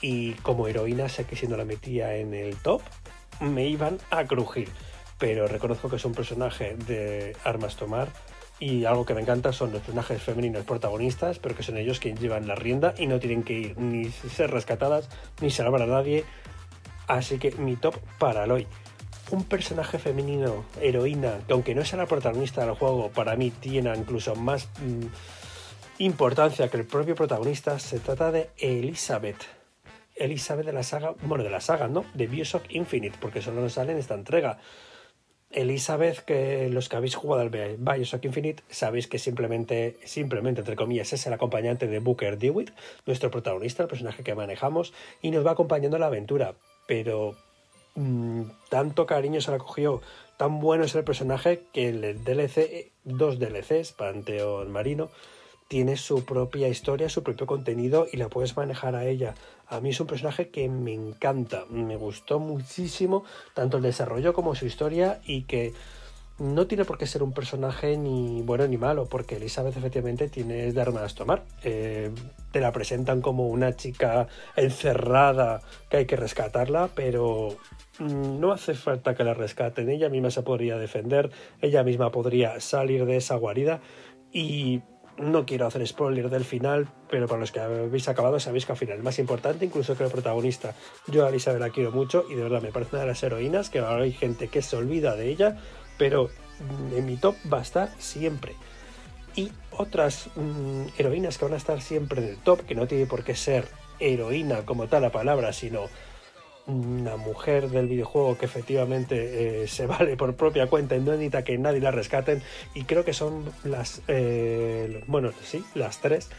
Y 0.00 0.32
como 0.34 0.68
heroína, 0.68 1.08
sé 1.08 1.24
que 1.24 1.36
si 1.36 1.46
no 1.46 1.56
la 1.56 1.64
metía 1.64 2.16
en 2.16 2.34
el 2.34 2.56
top, 2.56 2.82
me 3.40 3.66
iban 3.66 3.98
a 4.10 4.24
crujir. 4.24 4.68
Pero 5.18 5.46
reconozco 5.46 5.88
que 5.88 5.96
es 5.96 6.04
un 6.04 6.12
personaje 6.12 6.76
de 6.86 7.36
armas 7.44 7.76
tomar 7.76 8.08
y 8.60 8.84
algo 8.84 9.04
que 9.04 9.14
me 9.14 9.20
encanta 9.20 9.52
son 9.52 9.72
los 9.72 9.82
personajes 9.82 10.22
femeninos 10.22 10.64
protagonistas, 10.64 11.38
pero 11.38 11.56
que 11.56 11.62
son 11.62 11.76
ellos 11.76 11.98
quienes 11.98 12.20
llevan 12.20 12.46
la 12.46 12.54
rienda 12.54 12.94
y 12.96 13.06
no 13.06 13.18
tienen 13.18 13.42
que 13.42 13.52
ir 13.54 13.78
ni 13.78 14.10
ser 14.10 14.50
rescatadas 14.50 15.08
ni 15.40 15.50
salvar 15.50 15.82
a 15.82 15.86
nadie. 15.86 16.24
Así 17.06 17.38
que 17.38 17.52
mi 17.52 17.76
top 17.76 17.96
para 18.18 18.44
hoy. 18.44 18.66
Un 19.30 19.44
personaje 19.44 19.98
femenino, 19.98 20.64
heroína, 20.80 21.38
que 21.46 21.54
aunque 21.54 21.74
no 21.74 21.84
sea 21.84 21.98
la 21.98 22.06
protagonista 22.06 22.64
del 22.64 22.74
juego, 22.74 23.10
para 23.10 23.36
mí 23.36 23.50
tiene 23.50 23.94
incluso 23.96 24.36
más 24.36 24.68
mm, 24.80 25.06
importancia 25.98 26.68
que 26.68 26.76
el 26.76 26.86
propio 26.86 27.14
protagonista, 27.14 27.78
se 27.78 28.00
trata 28.00 28.30
de 28.30 28.50
Elizabeth. 28.58 29.44
Elizabeth 30.14 30.66
de 30.66 30.72
la 30.72 30.82
saga, 30.82 31.14
bueno, 31.22 31.42
de 31.42 31.50
la 31.50 31.60
saga, 31.60 31.88
¿no? 31.88 32.04
De 32.14 32.26
Bioshock 32.26 32.64
Infinite, 32.70 33.16
porque 33.20 33.42
solo 33.42 33.60
nos 33.62 33.72
sale 33.72 33.92
en 33.92 33.98
esta 33.98 34.14
entrega. 34.14 34.58
Elizabeth, 35.54 36.20
que 36.24 36.68
los 36.68 36.88
que 36.88 36.96
habéis 36.96 37.14
jugado 37.14 37.42
al 37.42 37.76
Bioshock 37.78 38.24
Infinite, 38.24 38.62
sabéis 38.68 39.06
que 39.06 39.18
simplemente, 39.18 39.96
simplemente, 40.04 40.60
entre 40.60 40.76
comillas, 40.76 41.12
es 41.12 41.26
el 41.26 41.32
acompañante 41.32 41.86
de 41.86 41.98
Booker 42.00 42.38
DeWitt, 42.38 42.70
nuestro 43.06 43.30
protagonista, 43.30 43.82
el 43.82 43.88
personaje 43.88 44.22
que 44.22 44.34
manejamos, 44.34 44.92
y 45.22 45.30
nos 45.30 45.46
va 45.46 45.52
acompañando 45.52 45.96
en 45.96 46.00
la 46.00 46.08
aventura. 46.08 46.54
Pero 46.86 47.36
mm, 47.94 48.42
tanto 48.68 49.06
cariño 49.06 49.40
se 49.40 49.50
la 49.50 49.58
cogió, 49.58 50.02
tan 50.36 50.60
bueno 50.60 50.84
es 50.84 50.94
el 50.94 51.04
personaje 51.04 51.62
que 51.72 51.88
el 51.88 52.24
DLC, 52.24 52.92
dos 53.04 53.38
DLCs, 53.38 53.92
Panteón 53.92 54.70
Marino, 54.70 55.10
tiene 55.68 55.96
su 55.96 56.24
propia 56.24 56.68
historia, 56.68 57.08
su 57.08 57.22
propio 57.22 57.46
contenido 57.46 58.06
y 58.12 58.16
la 58.18 58.28
puedes 58.28 58.56
manejar 58.56 58.94
a 58.94 59.06
ella. 59.06 59.34
A 59.68 59.80
mí 59.80 59.90
es 59.90 60.00
un 60.00 60.06
personaje 60.06 60.48
que 60.50 60.68
me 60.68 60.92
encanta, 60.92 61.64
me 61.70 61.96
gustó 61.96 62.38
muchísimo 62.38 63.24
tanto 63.54 63.78
el 63.78 63.82
desarrollo 63.82 64.32
como 64.32 64.54
su 64.54 64.66
historia 64.66 65.20
y 65.24 65.42
que 65.42 65.72
no 66.38 66.66
tiene 66.66 66.84
por 66.84 66.98
qué 66.98 67.06
ser 67.06 67.22
un 67.22 67.32
personaje 67.32 67.96
ni 67.96 68.42
bueno 68.42 68.66
ni 68.66 68.76
malo, 68.76 69.06
porque 69.06 69.36
Elizabeth 69.36 69.76
efectivamente 69.76 70.28
tiene 70.28 70.72
de 70.72 70.80
armas 70.80 71.14
tomar. 71.14 71.44
Eh, 71.62 72.10
te 72.50 72.60
la 72.60 72.72
presentan 72.72 73.20
como 73.20 73.48
una 73.48 73.76
chica 73.76 74.26
encerrada 74.56 75.62
que 75.88 75.98
hay 75.98 76.06
que 76.06 76.16
rescatarla, 76.16 76.90
pero 76.94 77.56
mm, 78.00 78.40
no 78.40 78.52
hace 78.52 78.74
falta 78.74 79.14
que 79.14 79.22
la 79.22 79.34
rescaten. 79.34 79.88
Ella 79.88 80.08
misma 80.08 80.30
se 80.30 80.42
podría 80.42 80.76
defender, 80.76 81.30
ella 81.62 81.84
misma 81.84 82.10
podría 82.10 82.58
salir 82.60 83.06
de 83.06 83.16
esa 83.16 83.36
guarida 83.36 83.80
y 84.32 84.82
no 85.18 85.46
quiero 85.46 85.66
hacer 85.66 85.86
spoiler 85.86 86.28
del 86.28 86.44
final, 86.44 86.88
pero 87.08 87.28
para 87.28 87.40
los 87.40 87.52
que 87.52 87.60
habéis 87.60 88.08
acabado 88.08 88.40
sabéis 88.40 88.66
que 88.66 88.72
al 88.72 88.78
final 88.78 89.02
más 89.02 89.18
importante 89.18 89.64
incluso 89.64 89.96
que 89.96 90.04
el 90.04 90.10
protagonista. 90.10 90.74
Yo 91.06 91.24
a 91.24 91.28
Elizabeth 91.28 91.60
la 91.60 91.70
quiero 91.70 91.92
mucho 91.92 92.24
y 92.28 92.34
de 92.34 92.42
verdad 92.42 92.62
me 92.62 92.72
parece 92.72 92.96
una 92.96 93.02
de 93.02 93.08
las 93.08 93.22
heroínas 93.22 93.70
que 93.70 93.78
ahora 93.78 94.04
hay 94.04 94.12
gente 94.12 94.48
que 94.48 94.62
se 94.62 94.76
olvida 94.76 95.14
de 95.16 95.28
ella, 95.28 95.58
pero 95.98 96.30
en 96.94 97.06
mi 97.06 97.16
top 97.16 97.36
va 97.52 97.58
a 97.58 97.62
estar 97.62 97.90
siempre. 97.98 98.54
Y 99.36 99.50
otras 99.72 100.28
mm, 100.36 100.86
heroínas 100.98 101.38
que 101.38 101.44
van 101.44 101.54
a 101.54 101.58
estar 101.58 101.80
siempre 101.80 102.22
en 102.22 102.28
el 102.30 102.36
top, 102.36 102.60
que 102.62 102.74
no 102.74 102.86
tiene 102.86 103.06
por 103.06 103.24
qué 103.24 103.34
ser 103.34 103.66
heroína 103.98 104.64
como 104.64 104.86
tal 104.86 105.02
la 105.02 105.12
palabra, 105.12 105.52
sino 105.52 105.88
una 106.66 107.16
mujer 107.16 107.68
del 107.68 107.88
videojuego 107.88 108.38
que 108.38 108.46
efectivamente 108.46 109.62
eh, 109.62 109.68
se 109.68 109.86
vale 109.94 110.16
por 110.16 110.34
propia 110.36 110.66
cuenta 110.66 110.96
y 110.96 111.00
no 111.00 111.12
que 111.44 111.58
nadie 111.58 111.80
la 111.80 111.90
rescaten. 111.90 112.42
Y 112.74 112.84
creo 112.84 113.04
que 113.04 113.12
son 113.12 113.52
las 113.64 114.02
eh, 114.08 115.02
bueno 115.06 115.30
sí 115.42 115.64
las 115.74 116.00
tres 116.00 116.30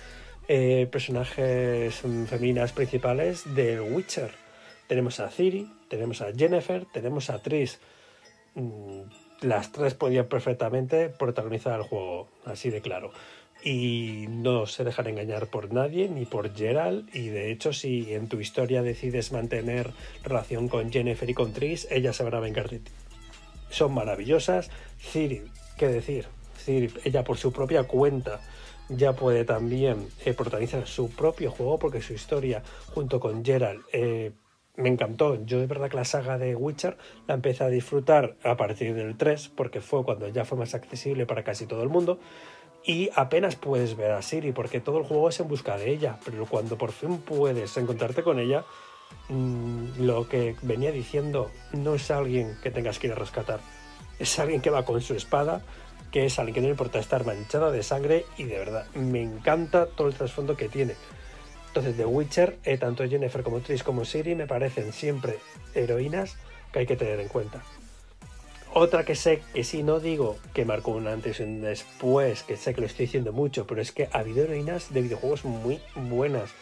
eh, 0.48 0.88
personajes 0.92 1.96
femeninas 1.96 2.72
principales 2.72 3.56
de 3.56 3.82
Witcher. 3.82 4.32
Tenemos 4.88 5.20
a 5.20 5.30
Ciri 5.30 5.72
tenemos 5.90 6.22
a 6.22 6.34
Jennifer 6.34 6.86
tenemos 6.92 7.30
a 7.30 7.42
Tris 7.42 7.80
mm, 8.56 9.02
las 9.42 9.72
tres 9.72 9.94
podían 9.94 10.28
perfectamente 10.28 11.10
protagonizar 11.10 11.80
el 11.80 11.88
juego 11.88 12.28
así 12.46 12.70
de 12.70 12.82
claro 12.82 13.12
y 13.66 14.28
no 14.30 14.68
se 14.68 14.84
dejan 14.84 15.08
engañar 15.08 15.48
por 15.48 15.74
nadie 15.74 16.08
ni 16.08 16.26
por 16.26 16.56
Gerald. 16.56 17.10
Y 17.14 17.30
de 17.30 17.52
hecho 17.52 17.74
si 17.74 18.14
en 18.14 18.30
tu 18.30 18.40
historia 18.40 18.84
decides 18.84 19.32
mantener 19.32 19.90
relación 20.24 20.70
con 20.70 20.92
Jennifer 20.92 21.28
y 21.28 21.34
con 21.34 21.52
Tris 21.52 21.88
ellas 21.90 22.16
se 22.16 22.24
van 22.24 22.36
a 22.36 22.40
vengar 22.40 22.70
de 22.70 22.80
ti. 22.80 22.92
Son 23.70 23.92
maravillosas. 23.92 24.70
Ciri 25.00 25.42
qué 25.78 25.88
decir 25.88 26.28
Ciri 26.64 26.94
ella 27.04 27.24
por 27.24 27.38
su 27.38 27.52
propia 27.52 27.84
cuenta 27.84 28.40
ya 28.88 29.14
puede 29.14 29.46
también 29.46 30.10
eh, 30.24 30.34
protagonizar 30.34 30.86
su 30.86 31.10
propio 31.10 31.50
juego 31.50 31.80
porque 31.80 32.04
su 32.04 32.14
historia 32.14 32.62
junto 32.94 33.20
con 33.20 33.44
Gerald 33.44 33.82
eh, 33.92 34.32
me 34.76 34.90
encantó. 34.90 35.44
Yo 35.44 35.60
de 35.60 35.66
verdad 35.66 35.90
que 35.90 35.98
la 35.98 36.06
saga 36.06 36.38
de 36.38 36.56
Witcher 36.56 36.98
la 37.28 37.34
empecé 37.34 37.64
a 37.64 37.70
disfrutar 37.70 38.36
a 38.44 38.58
partir 38.58 38.94
del 38.94 39.18
3 39.18 39.50
porque 39.50 39.82
fue 39.82 40.04
cuando 40.04 40.28
ya 40.28 40.46
fue 40.46 40.56
más 40.56 40.76
accesible 40.76 41.26
para 41.26 41.44
casi 41.44 41.66
todo 41.66 41.82
el 41.82 41.90
mundo 41.90 42.20
y 42.86 43.10
apenas 43.16 43.56
puedes 43.56 43.98
ver 43.98 44.12
a 44.12 44.22
Siri 44.22 44.52
porque 44.52 44.80
todo 44.80 45.00
el 45.00 45.06
juego 45.06 45.30
es 45.30 45.40
en 45.40 45.48
busca 45.48 45.78
de 45.78 45.90
ella, 45.90 46.20
pero 46.24 46.46
cuando 46.46 46.78
por 46.78 46.92
fin 46.92 47.18
puedes 47.18 47.76
encontrarte 47.78 48.24
con 48.24 48.40
ella, 48.40 48.64
mm, 49.30 50.02
lo 50.02 50.30
que 50.30 50.56
venía 50.62 50.92
diciendo 50.92 51.52
no 51.74 51.96
es 51.96 52.12
alguien 52.12 52.58
que 52.62 52.72
tengas 52.72 53.00
que 53.00 53.08
ir 53.08 53.14
a 53.14 53.18
rescatar, 53.18 53.60
es 54.20 54.38
alguien 54.40 54.62
que 54.62 54.70
va 54.70 54.86
con 54.86 55.02
su 55.02 55.16
espada, 55.16 55.64
que 56.12 56.26
es 56.26 56.38
alguien 56.38 56.54
que 56.56 56.62
no 56.62 56.70
importa 56.70 57.00
estar 57.00 57.26
manchada 57.26 57.72
de 57.72 57.84
sangre 57.84 58.26
y 58.38 58.44
de 58.44 58.60
verdad 58.60 58.86
me 58.94 59.22
encanta 59.22 59.88
todo 59.88 60.08
el 60.08 60.14
trasfondo 60.14 60.56
que 60.56 60.70
tiene. 60.70 60.94
Entonces, 61.68 61.98
The 61.98 62.06
Witcher, 62.06 62.58
eh, 62.64 62.78
tanto 62.78 63.06
Jennifer 63.06 63.44
como 63.44 63.60
Tris 63.60 63.84
como 63.84 64.06
Siri 64.06 64.34
me 64.34 64.48
parecen 64.48 64.94
siempre 64.94 65.40
heroínas 65.74 66.38
que 66.72 66.80
hay 66.80 66.86
que 66.86 66.96
tener 66.96 67.20
en 67.20 67.28
cuenta. 67.28 67.64
Otra 68.78 69.06
que 69.06 69.16
sé 69.16 69.42
que 69.54 69.64
si 69.64 69.84
no 69.84 70.02
digo 70.02 70.36
que 70.54 70.66
marcó 70.66 70.92
un 70.92 71.08
antes 71.08 71.40
y 71.40 71.44
un 71.44 71.62
después, 71.62 72.44
que 72.44 72.58
sé 72.58 72.74
que 72.74 72.82
lo 72.82 72.88
estoy 72.88 73.06
diciendo 73.06 73.32
mucho, 73.32 73.66
pero 73.66 73.82
es 73.82 73.94
que 73.94 74.10
ha 74.12 74.20
habido 74.20 74.44
heroínas 74.44 74.94
de 74.94 75.02
videojuegos 75.02 75.46
muy 75.46 75.80
buenas. 75.96 76.54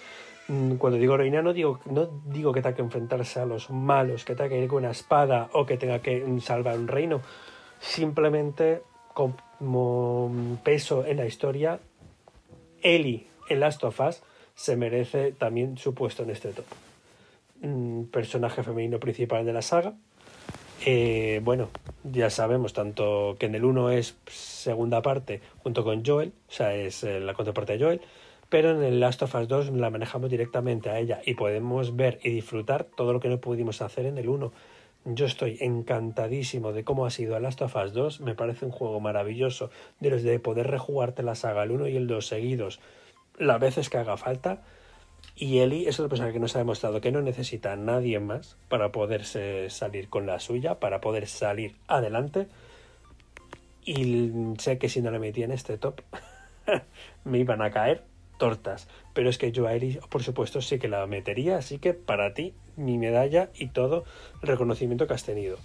Mm, 0.47 0.75
cuando 0.75 0.99
digo 0.99 1.15
heroína 1.15 1.41
no 1.41 1.53
digo, 1.53 1.79
no 1.85 2.05
digo 2.27 2.53
que 2.53 2.61
tenga 2.61 2.75
que 2.75 2.83
enfrentarse 2.83 3.39
a 3.39 3.47
los 3.47 3.71
malos, 3.71 4.25
que 4.25 4.35
tenga 4.35 4.49
que 4.49 4.61
ir 4.61 4.67
con 4.67 4.83
una 4.83 4.91
espada 4.91 5.49
o 5.53 5.65
que 5.65 5.75
tenga 5.75 6.03
que 6.03 6.23
salvar 6.41 6.77
un 6.77 6.87
reino. 6.87 7.19
Simplemente 7.79 8.83
como 9.15 10.59
peso 10.63 11.07
en 11.07 11.17
la 11.17 11.25
historia, 11.25 11.79
Ellie 12.83 13.25
en 13.49 13.59
Last 13.59 13.83
of 13.85 13.99
Us 13.99 14.21
se 14.53 14.75
merece 14.75 15.31
también 15.31 15.79
su 15.79 15.95
puesto 15.95 16.21
en 16.21 16.29
este 16.29 16.49
top. 16.49 16.65
Mm, 17.63 18.03
personaje 18.03 18.61
femenino 18.61 18.99
principal 18.99 19.43
de 19.47 19.53
la 19.53 19.63
saga 19.63 19.95
eh, 20.85 21.41
bueno, 21.43 21.69
ya 22.03 22.29
sabemos 22.29 22.73
tanto 22.73 23.35
que 23.39 23.45
en 23.45 23.55
el 23.55 23.65
1 23.65 23.91
es 23.91 24.17
segunda 24.27 25.01
parte 25.01 25.41
junto 25.63 25.83
con 25.83 26.05
Joel, 26.05 26.33
o 26.49 26.51
sea, 26.51 26.73
es 26.75 27.03
eh, 27.03 27.19
la 27.19 27.33
contraparte 27.33 27.77
de 27.77 27.83
Joel, 27.83 28.01
pero 28.49 28.71
en 28.71 28.83
el 28.83 28.99
Last 28.99 29.21
of 29.23 29.35
Us 29.35 29.47
2 29.47 29.71
la 29.71 29.89
manejamos 29.89 30.29
directamente 30.29 30.89
a 30.89 30.99
ella 30.99 31.21
y 31.25 31.33
podemos 31.33 31.95
ver 31.95 32.19
y 32.23 32.29
disfrutar 32.29 32.83
todo 32.83 33.13
lo 33.13 33.19
que 33.19 33.29
no 33.29 33.39
pudimos 33.39 33.81
hacer 33.81 34.05
en 34.05 34.17
el 34.17 34.29
1. 34.29 34.51
Yo 35.05 35.25
estoy 35.25 35.57
encantadísimo 35.59 36.71
de 36.71 36.83
cómo 36.83 37.05
ha 37.05 37.09
sido 37.09 37.35
el 37.35 37.43
Last 37.43 37.61
of 37.61 37.75
Us 37.75 37.93
2, 37.93 38.21
me 38.21 38.35
parece 38.35 38.65
un 38.65 38.71
juego 38.71 38.99
maravilloso, 38.99 39.69
de 39.99 40.09
los 40.09 40.23
de 40.23 40.39
poder 40.39 40.67
rejugarte 40.67 41.23
la 41.23 41.35
saga 41.35 41.63
el 41.63 41.71
1 41.71 41.87
y 41.89 41.97
el 41.97 42.07
2 42.07 42.25
seguidos 42.25 42.79
las 43.37 43.59
veces 43.59 43.89
que 43.89 43.97
haga 43.97 44.17
falta 44.17 44.61
y 45.35 45.59
Eli 45.59 45.87
es 45.87 45.99
otra 45.99 46.09
persona 46.09 46.31
que 46.31 46.39
nos 46.39 46.55
ha 46.55 46.59
demostrado 46.59 47.01
que 47.01 47.11
no 47.11 47.21
necesita 47.21 47.73
a 47.73 47.75
nadie 47.75 48.19
más 48.19 48.55
para 48.69 48.91
poderse 48.91 49.69
salir 49.69 50.07
con 50.07 50.27
la 50.27 50.39
suya, 50.39 50.79
para 50.79 51.01
poder 51.01 51.27
salir 51.27 51.75
adelante. 51.87 52.47
Y 53.83 54.31
sé 54.59 54.77
que 54.77 54.89
si 54.89 55.01
no 55.01 55.09
la 55.11 55.19
metía 55.19 55.45
en 55.45 55.51
este 55.51 55.77
top, 55.77 56.01
me 57.25 57.39
iban 57.39 57.61
a 57.61 57.71
caer 57.71 58.03
tortas. 58.37 58.87
Pero 59.13 59.29
es 59.29 59.37
que 59.37 59.51
yo 59.51 59.67
a 59.67 59.73
Eli, 59.73 59.99
por 60.09 60.23
supuesto, 60.23 60.61
sí 60.61 60.77
que 60.77 60.87
la 60.87 61.05
metería. 61.07 61.57
Así 61.57 61.79
que 61.79 61.93
para 61.93 62.33
ti, 62.35 62.53
mi 62.75 62.99
medalla 62.99 63.49
y 63.55 63.67
todo 63.67 64.05
el 64.41 64.47
reconocimiento 64.47 65.07
que 65.07 65.15
has 65.15 65.23
tenido. 65.23 65.57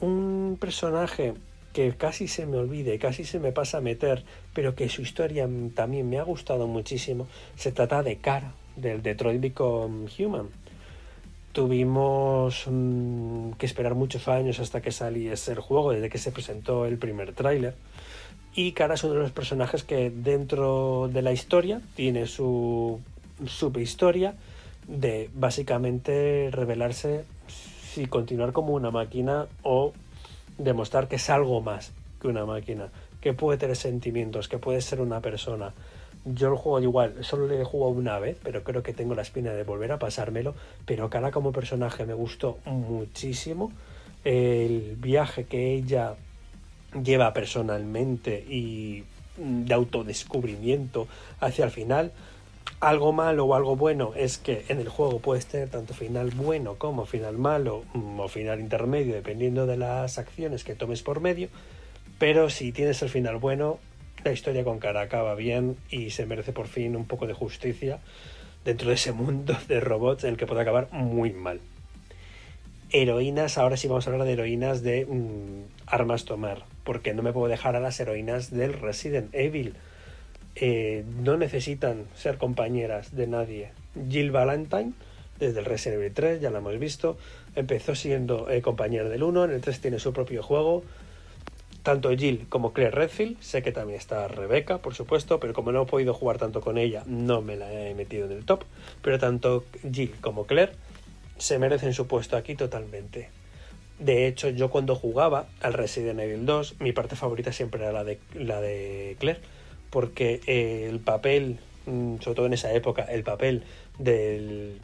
Un 0.00 0.58
personaje 0.60 1.34
que 1.72 1.94
casi 1.96 2.28
se 2.28 2.46
me 2.46 2.58
olvide, 2.58 2.98
casi 2.98 3.24
se 3.24 3.38
me 3.38 3.52
pasa 3.52 3.78
a 3.78 3.80
meter, 3.80 4.24
pero 4.52 4.74
que 4.74 4.88
su 4.88 5.02
historia 5.02 5.48
también 5.74 6.10
me 6.10 6.18
ha 6.18 6.22
gustado 6.22 6.66
muchísimo, 6.66 7.28
se 7.56 7.72
trata 7.72 8.02
de 8.02 8.16
Cara, 8.16 8.52
del 8.76 9.02
Detroit 9.02 9.40
Become 9.40 10.08
Human. 10.18 10.48
Tuvimos 11.52 12.64
mm, 12.66 13.52
que 13.52 13.66
esperar 13.66 13.94
muchos 13.94 14.28
años 14.28 14.58
hasta 14.58 14.80
que 14.80 14.92
saliese 14.92 15.52
el 15.52 15.60
juego, 15.60 15.92
desde 15.92 16.08
que 16.08 16.18
se 16.18 16.32
presentó 16.32 16.86
el 16.86 16.98
primer 16.98 17.32
tráiler. 17.32 17.74
Y 18.54 18.72
Cara 18.72 18.94
es 18.94 19.04
uno 19.04 19.14
de 19.14 19.20
los 19.20 19.32
personajes 19.32 19.82
que 19.82 20.10
dentro 20.10 21.08
de 21.12 21.22
la 21.22 21.32
historia 21.32 21.80
tiene 21.94 22.26
su 22.26 23.00
subhistoria 23.46 24.34
de 24.86 25.30
básicamente 25.34 26.50
revelarse 26.50 27.24
si 27.92 28.06
continuar 28.06 28.52
como 28.52 28.74
una 28.74 28.90
máquina 28.90 29.46
o 29.62 29.92
demostrar 30.58 31.08
que 31.08 31.16
es 31.16 31.30
algo 31.30 31.60
más 31.60 31.92
que 32.20 32.28
una 32.28 32.46
máquina, 32.46 32.88
que 33.20 33.32
puede 33.32 33.58
tener 33.58 33.76
sentimientos, 33.76 34.48
que 34.48 34.58
puede 34.58 34.80
ser 34.80 35.00
una 35.00 35.20
persona, 35.20 35.74
yo 36.24 36.48
el 36.48 36.56
juego 36.56 36.80
igual, 36.80 37.24
solo 37.24 37.46
le 37.46 37.60
he 37.60 37.64
jugado 37.64 37.92
una 37.92 38.18
vez, 38.18 38.36
pero 38.42 38.62
creo 38.62 38.82
que 38.82 38.92
tengo 38.92 39.14
la 39.14 39.22
espina 39.22 39.52
de 39.52 39.64
volver 39.64 39.92
a 39.92 39.98
pasármelo. 39.98 40.54
Pero 40.86 41.10
Cara 41.10 41.30
como 41.30 41.52
personaje 41.52 42.06
me 42.06 42.14
gustó 42.14 42.58
muchísimo. 42.64 43.72
El 44.24 44.96
viaje 44.96 45.44
que 45.44 45.74
ella 45.74 46.14
lleva 47.02 47.32
personalmente 47.32 48.44
y 48.48 49.04
de 49.36 49.74
autodescubrimiento 49.74 51.08
hacia 51.40 51.64
el 51.64 51.70
final. 51.70 52.12
Algo 52.80 53.12
malo 53.12 53.46
o 53.46 53.54
algo 53.54 53.76
bueno 53.76 54.12
es 54.16 54.38
que 54.38 54.64
en 54.68 54.78
el 54.78 54.88
juego 54.88 55.20
puedes 55.20 55.46
tener 55.46 55.68
tanto 55.68 55.94
final 55.94 56.30
bueno 56.30 56.74
como 56.76 57.06
final 57.06 57.38
malo 57.38 57.84
mm, 57.94 58.20
o 58.20 58.28
final 58.28 58.60
intermedio, 58.60 59.14
dependiendo 59.14 59.66
de 59.66 59.76
las 59.76 60.18
acciones 60.18 60.64
que 60.64 60.74
tomes 60.74 61.02
por 61.02 61.20
medio. 61.20 61.48
Pero 62.18 62.50
si 62.50 62.72
tienes 62.72 63.02
el 63.02 63.08
final 63.08 63.38
bueno, 63.38 63.78
la 64.24 64.32
historia 64.32 64.64
con 64.64 64.78
cara 64.78 65.00
acaba 65.00 65.34
bien 65.34 65.76
y 65.90 66.10
se 66.10 66.26
merece 66.26 66.52
por 66.52 66.66
fin 66.66 66.96
un 66.96 67.06
poco 67.06 67.26
de 67.26 67.34
justicia 67.34 67.98
dentro 68.64 68.88
de 68.88 68.94
ese 68.94 69.12
mundo 69.12 69.56
de 69.68 69.80
robots 69.80 70.24
en 70.24 70.30
el 70.30 70.36
que 70.36 70.46
puede 70.46 70.62
acabar 70.62 70.88
muy 70.92 71.32
mal. 71.32 71.60
Heroínas, 72.90 73.56
ahora 73.56 73.76
sí 73.76 73.88
vamos 73.88 74.06
a 74.06 74.10
hablar 74.10 74.26
de 74.26 74.34
heroínas 74.34 74.82
de 74.82 75.06
mm, 75.06 75.86
armas 75.86 76.24
tomar, 76.24 76.64
porque 76.84 77.14
no 77.14 77.22
me 77.22 77.32
puedo 77.32 77.48
dejar 77.48 77.74
a 77.74 77.80
las 77.80 77.98
heroínas 78.00 78.50
del 78.50 78.74
Resident 78.74 79.34
Evil. 79.34 79.74
Eh, 80.56 81.04
no 81.22 81.38
necesitan 81.38 82.04
ser 82.14 82.36
compañeras 82.36 83.16
de 83.16 83.26
nadie. 83.26 83.70
Jill 84.10 84.30
Valentine, 84.30 84.92
desde 85.38 85.60
el 85.60 85.64
Resident 85.64 86.00
Evil 86.02 86.12
3, 86.12 86.40
ya 86.42 86.50
la 86.50 86.58
hemos 86.58 86.78
visto, 86.78 87.16
empezó 87.56 87.94
siendo 87.94 88.50
eh, 88.50 88.60
compañera 88.60 89.08
del 89.08 89.22
1, 89.22 89.46
en 89.46 89.50
el 89.52 89.60
3 89.62 89.80
tiene 89.80 89.98
su 89.98 90.12
propio 90.12 90.42
juego, 90.42 90.84
tanto 91.82 92.10
Jill 92.16 92.46
como 92.48 92.72
Claire 92.72 92.92
Redfield, 92.92 93.40
sé 93.40 93.62
que 93.62 93.72
también 93.72 93.98
está 93.98 94.28
Rebecca, 94.28 94.78
por 94.78 94.94
supuesto, 94.94 95.40
pero 95.40 95.52
como 95.52 95.72
no 95.72 95.82
he 95.82 95.86
podido 95.86 96.14
jugar 96.14 96.38
tanto 96.38 96.60
con 96.60 96.78
ella, 96.78 97.02
no 97.06 97.42
me 97.42 97.56
la 97.56 97.72
he 97.72 97.94
metido 97.94 98.26
en 98.26 98.32
el 98.32 98.44
top, 98.44 98.64
pero 99.02 99.18
tanto 99.18 99.64
Jill 99.90 100.14
como 100.20 100.46
Claire 100.46 100.72
se 101.38 101.58
merecen 101.58 101.92
su 101.92 102.06
puesto 102.06 102.36
aquí 102.36 102.54
totalmente. 102.54 103.30
De 103.98 104.26
hecho, 104.26 104.48
yo 104.48 104.70
cuando 104.70 104.94
jugaba 104.94 105.46
al 105.60 105.74
Resident 105.74 106.20
Evil 106.20 106.46
2, 106.46 106.80
mi 106.80 106.92
parte 106.92 107.16
favorita 107.16 107.52
siempre 107.52 107.82
era 107.82 107.92
la 107.92 108.04
de, 108.04 108.18
la 108.34 108.60
de 108.60 109.16
Claire, 109.18 109.40
porque 109.90 110.40
el 110.46 111.00
papel, 111.00 111.58
mm, 111.86 112.16
sobre 112.20 112.34
todo 112.34 112.46
en 112.46 112.52
esa 112.52 112.72
época, 112.72 113.02
el 113.02 113.22
papel 113.22 113.64
del 113.98 114.80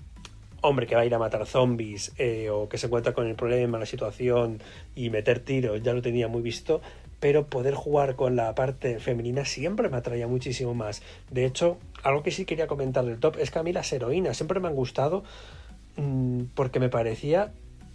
hombre 0.60 0.86
que 0.86 0.94
va 0.94 1.02
a 1.02 1.06
ir 1.06 1.14
a 1.14 1.18
matar 1.18 1.46
zombies 1.46 2.12
eh, 2.18 2.50
o 2.50 2.68
que 2.68 2.78
se 2.78 2.86
encuentra 2.86 3.12
con 3.12 3.26
el 3.26 3.34
problema, 3.34 3.78
la 3.78 3.86
situación 3.86 4.60
y 4.94 5.10
meter 5.10 5.40
tiros, 5.40 5.82
ya 5.82 5.92
lo 5.92 6.02
tenía 6.02 6.28
muy 6.28 6.42
visto, 6.42 6.80
pero 7.20 7.46
poder 7.46 7.74
jugar 7.74 8.16
con 8.16 8.36
la 8.36 8.54
parte 8.54 8.98
femenina 8.98 9.44
siempre 9.44 9.88
me 9.88 9.96
atraía 9.96 10.26
muchísimo 10.26 10.74
más. 10.74 11.02
De 11.30 11.44
hecho, 11.44 11.78
algo 12.02 12.22
que 12.22 12.30
sí 12.30 12.44
quería 12.44 12.66
comentar 12.66 13.04
del 13.04 13.18
top 13.18 13.36
es 13.38 13.50
que 13.50 13.58
a 13.58 13.62
mí 13.62 13.72
las 13.72 13.92
heroínas 13.92 14.36
siempre 14.36 14.60
me 14.60 14.68
han 14.68 14.74
gustado 14.74 15.24
mmm, 15.96 16.44
porque 16.54 16.80
me 16.80 16.88
parecía 16.88 17.52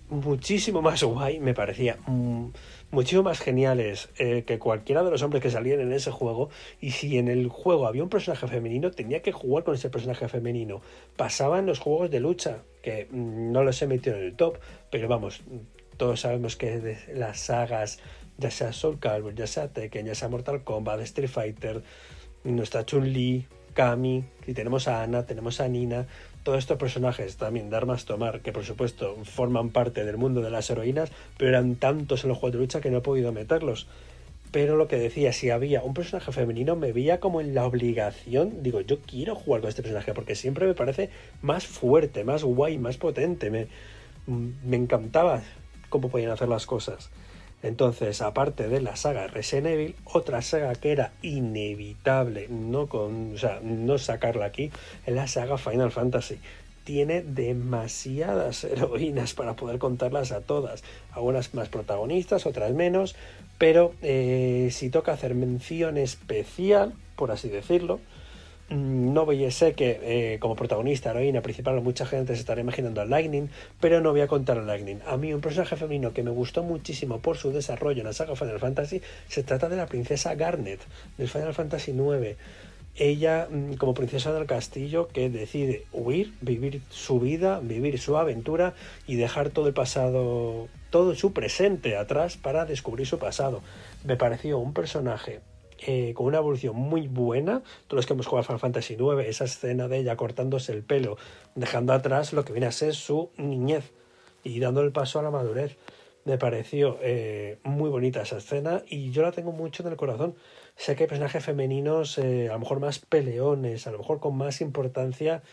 muchísimo 0.09 0.81
más 0.81 1.03
guay, 1.03 1.39
me 1.39 1.53
parecía 1.53 1.97
mmm, 2.07 2.47
muchísimo 2.93 3.23
más 3.23 3.39
geniales 3.39 4.09
eh, 4.19 4.43
que 4.45 4.59
cualquiera 4.59 5.03
de 5.03 5.09
los 5.09 5.23
hombres 5.23 5.41
que 5.41 5.49
salían 5.49 5.79
en 5.79 5.91
ese 5.91 6.11
juego. 6.11 6.49
Y 6.79 6.91
si 6.91 7.17
en 7.17 7.27
el 7.27 7.49
juego 7.49 7.87
había 7.87 8.03
un 8.03 8.09
personaje 8.09 8.47
femenino, 8.47 8.91
tenía 8.91 9.21
que 9.21 9.31
jugar 9.31 9.63
con 9.63 9.73
ese 9.73 9.89
personaje 9.89 10.27
femenino. 10.29 10.81
Pasaba 11.17 11.59
en 11.59 11.65
los 11.65 11.79
juegos 11.79 12.11
de 12.11 12.19
lucha, 12.19 12.59
que 12.83 13.07
mm, 13.09 13.51
no 13.51 13.63
los 13.63 13.81
he 13.81 13.87
metido 13.87 14.15
en 14.15 14.23
el 14.23 14.35
top, 14.35 14.59
pero 14.91 15.07
vamos, 15.07 15.41
todos 15.97 16.21
sabemos 16.21 16.55
que 16.55 16.79
de 16.79 16.97
las 17.15 17.39
sagas, 17.39 17.99
ya 18.37 18.51
sea 18.51 18.71
Soul 18.71 18.99
Calibur, 18.99 19.33
ya 19.33 19.47
sea 19.47 19.69
Tekken, 19.69 20.05
ya 20.05 20.15
sea 20.15 20.29
Mortal 20.29 20.63
Kombat, 20.63 21.01
Street 21.01 21.29
Fighter, 21.29 21.81
nuestra 22.43 22.85
Chun-Li, 22.85 23.47
Kami, 23.73 24.23
y 24.45 24.53
tenemos 24.53 24.87
a 24.87 25.01
Ana, 25.01 25.25
tenemos 25.25 25.59
a 25.59 25.67
Nina, 25.67 26.05
todos 26.43 26.59
estos 26.59 26.77
personajes 26.77 27.37
también 27.37 27.69
de 27.69 27.77
armas 27.77 28.05
tomar, 28.05 28.41
que 28.41 28.51
por 28.51 28.65
supuesto 28.65 29.17
forman 29.23 29.69
parte 29.69 30.03
del 30.05 30.17
mundo 30.17 30.41
de 30.41 30.51
las 30.51 30.69
heroínas, 30.69 31.11
pero 31.37 31.49
eran 31.49 31.75
tantos 31.75 32.23
en 32.23 32.29
los 32.29 32.37
juegos 32.37 32.53
de 32.53 32.59
lucha 32.59 32.81
que 32.81 32.91
no 32.91 32.97
he 32.97 33.01
podido 33.01 33.31
meterlos. 33.31 33.87
Pero 34.51 34.75
lo 34.75 34.87
que 34.87 34.97
decía, 34.97 35.33
si 35.33 35.49
había 35.49 35.81
un 35.81 35.95
personaje 35.95 36.31
femenino, 36.31 36.75
me 36.75 36.91
veía 36.91 37.19
como 37.19 37.41
en 37.41 37.55
la 37.55 37.65
obligación, 37.65 38.61
digo, 38.61 38.81
yo 38.81 38.99
quiero 38.99 39.33
jugar 39.33 39.61
con 39.61 39.69
este 39.69 39.81
personaje 39.81 40.13
porque 40.13 40.35
siempre 40.35 40.67
me 40.67 40.75
parece 40.75 41.09
más 41.41 41.65
fuerte, 41.65 42.23
más 42.23 42.43
guay, 42.43 42.77
más 42.77 42.97
potente. 42.97 43.49
Me, 43.49 43.67
me 44.27 44.77
encantaba 44.77 45.41
cómo 45.89 46.09
podían 46.09 46.29
hacer 46.29 46.49
las 46.49 46.67
cosas. 46.67 47.09
Entonces, 47.63 48.21
aparte 48.21 48.67
de 48.67 48.81
la 48.81 48.97
saga 48.97 49.27
Resident 49.27 49.67
Evil, 49.67 49.95
otra 50.03 50.41
saga 50.41 50.75
que 50.75 50.91
era 50.91 51.13
inevitable 51.21 52.47
no, 52.49 52.87
con, 52.87 53.35
o 53.35 53.37
sea, 53.37 53.61
no 53.63 53.97
sacarla 53.97 54.45
aquí 54.45 54.69
es 55.05 55.13
la 55.13 55.27
saga 55.27 55.57
Final 55.57 55.91
Fantasy. 55.91 56.39
Tiene 56.83 57.21
demasiadas 57.21 58.63
heroínas 58.65 59.33
para 59.33 59.55
poder 59.55 59.79
contarlas 59.79 60.33
a 60.33 60.41
todas. 60.41 60.83
Algunas 61.13 61.53
más 61.53 61.69
protagonistas, 61.69 62.45
otras 62.45 62.73
menos. 62.73 63.15
Pero 63.57 63.93
eh, 64.01 64.67
si 64.71 64.89
toca 64.89 65.13
hacer 65.13 65.33
mención 65.33 65.97
especial, 65.97 66.93
por 67.15 67.31
así 67.31 67.47
decirlo, 67.47 68.01
no 68.69 69.25
voy 69.25 69.45
a 69.45 69.51
ser 69.51 69.75
que 69.75 69.99
eh, 70.01 70.39
como 70.39 70.55
protagonista, 70.55 71.11
heroína 71.11 71.41
principal, 71.41 71.79
mucha 71.81 72.05
gente 72.05 72.33
se 72.33 72.39
estará 72.39 72.61
imaginando 72.61 73.01
a 73.01 73.05
Lightning, 73.05 73.49
pero 73.79 74.01
no 74.01 74.11
voy 74.11 74.21
a 74.21 74.27
contar 74.27 74.57
a 74.57 74.61
Lightning. 74.61 74.99
A 75.05 75.17
mí 75.17 75.33
un 75.33 75.41
personaje 75.41 75.75
femenino 75.75 76.13
que 76.13 76.23
me 76.23 76.31
gustó 76.31 76.63
muchísimo 76.63 77.19
por 77.19 77.37
su 77.37 77.51
desarrollo 77.51 77.99
en 77.99 78.07
la 78.07 78.13
saga 78.13 78.35
Final 78.35 78.59
Fantasy 78.59 79.01
se 79.27 79.43
trata 79.43 79.69
de 79.69 79.75
la 79.75 79.87
princesa 79.87 80.35
Garnet 80.35 80.79
del 81.17 81.27
Final 81.27 81.53
Fantasy 81.53 81.91
IX. 81.91 82.37
ella 82.95 83.47
mm, 83.49 83.73
como 83.73 83.93
princesa 83.93 84.33
del 84.33 84.45
castillo 84.45 85.07
que 85.09 85.29
decide 85.29 85.85
huir, 85.91 86.33
vivir 86.41 86.81
su 86.89 87.19
vida, 87.19 87.59
vivir 87.61 87.99
su 87.99 88.17
aventura 88.17 88.73
y 89.07 89.15
dejar 89.17 89.49
todo 89.49 89.67
el 89.67 89.73
pasado, 89.73 90.67
todo 90.89 91.15
su 91.15 91.33
presente 91.33 91.97
atrás 91.97 92.37
para 92.37 92.65
descubrir 92.65 93.07
su 93.07 93.19
pasado. 93.19 93.61
Me 94.05 94.15
pareció 94.15 94.57
un 94.57 94.73
personaje 94.73 95.41
eh, 95.85 96.13
con 96.13 96.25
una 96.25 96.37
evolución 96.37 96.75
muy 96.75 97.07
buena. 97.07 97.61
Todos 97.87 97.97
los 97.97 98.05
que 98.05 98.13
hemos 98.13 98.27
jugado 98.27 98.43
Final 98.45 98.59
Fantasy 98.59 98.93
IX, 98.93 99.27
esa 99.27 99.45
escena 99.45 99.87
de 99.87 99.97
ella 99.97 100.15
cortándose 100.15 100.71
el 100.71 100.83
pelo, 100.83 101.17
dejando 101.55 101.93
atrás 101.93 102.33
lo 102.33 102.45
que 102.45 102.53
viene 102.53 102.67
a 102.67 102.71
ser 102.71 102.93
su 102.95 103.31
niñez 103.37 103.91
y 104.43 104.59
dando 104.59 104.81
el 104.81 104.91
paso 104.91 105.19
a 105.19 105.23
la 105.23 105.31
madurez. 105.31 105.77
Me 106.25 106.37
pareció 106.37 106.99
eh, 107.01 107.59
muy 107.63 107.89
bonita 107.89 108.21
esa 108.21 108.37
escena 108.37 108.83
y 108.87 109.11
yo 109.11 109.23
la 109.23 109.33
tengo 109.33 109.51
mucho 109.51 109.83
en 109.83 109.89
el 109.89 109.97
corazón. 109.97 110.35
Sé 110.77 110.95
que 110.95 111.03
hay 111.03 111.09
personajes 111.09 111.43
femeninos 111.43 112.17
eh, 112.17 112.49
a 112.49 112.53
lo 112.53 112.59
mejor 112.59 112.79
más 112.79 112.99
peleones, 112.99 113.87
a 113.87 113.91
lo 113.91 113.97
mejor 113.97 114.19
con 114.19 114.37
más 114.37 114.61
importancia 114.61 115.43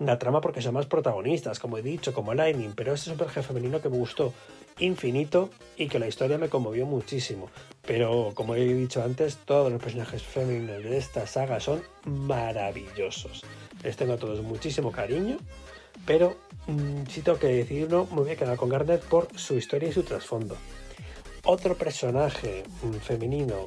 la 0.00 0.18
trama 0.18 0.40
porque 0.40 0.60
son 0.60 0.74
más 0.74 0.86
protagonistas, 0.86 1.60
como 1.60 1.78
he 1.78 1.82
dicho, 1.82 2.12
como 2.12 2.34
Lightning, 2.34 2.72
pero 2.74 2.94
este 2.94 3.10
personaje 3.12 3.42
femenino 3.42 3.80
que 3.80 3.88
me 3.88 3.98
gustó 3.98 4.34
infinito 4.80 5.50
y 5.76 5.86
que 5.86 5.98
la 5.98 6.08
historia 6.08 6.38
me 6.38 6.48
conmovió 6.48 6.86
muchísimo. 6.86 7.50
Pero 7.86 8.32
como 8.34 8.56
he 8.56 8.64
dicho 8.64 9.02
antes, 9.02 9.36
todos 9.44 9.70
los 9.70 9.80
personajes 9.80 10.22
femeninos 10.22 10.82
de 10.82 10.96
esta 10.96 11.26
saga 11.26 11.60
son 11.60 11.82
maravillosos. 12.04 13.44
Les 13.84 13.96
tengo 13.96 14.14
a 14.14 14.16
todos 14.16 14.42
muchísimo 14.42 14.90
cariño, 14.90 15.38
pero 16.04 16.36
Mm, 16.66 17.06
si 17.08 17.22
tengo 17.22 17.38
que 17.38 17.48
decirlo, 17.48 18.06
me 18.10 18.20
voy 18.20 18.30
a 18.30 18.36
quedar 18.36 18.56
con 18.56 18.68
Garnet 18.68 19.02
por 19.02 19.28
su 19.36 19.56
historia 19.56 19.88
y 19.88 19.92
su 19.92 20.02
trasfondo. 20.02 20.56
Otro 21.44 21.74
personaje 21.76 22.64
mm, 22.82 22.94
femenino 22.96 23.66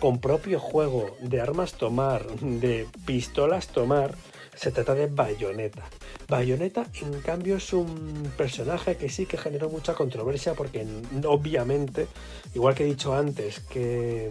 con 0.00 0.20
propio 0.20 0.58
juego 0.58 1.16
de 1.20 1.40
armas 1.40 1.74
tomar, 1.74 2.26
de 2.26 2.86
pistolas 3.06 3.68
tomar, 3.68 4.14
se 4.54 4.70
trata 4.70 4.94
de 4.94 5.06
Bayonetta. 5.06 5.82
Bayonetta, 6.28 6.86
en 7.00 7.20
cambio, 7.20 7.56
es 7.56 7.72
un 7.72 8.32
personaje 8.36 8.96
que 8.96 9.08
sí 9.08 9.26
que 9.26 9.38
generó 9.38 9.68
mucha 9.68 9.94
controversia 9.94 10.54
porque 10.54 10.86
obviamente, 11.26 12.06
igual 12.54 12.74
que 12.74 12.84
he 12.84 12.86
dicho 12.86 13.14
antes 13.14 13.60
que 13.60 14.30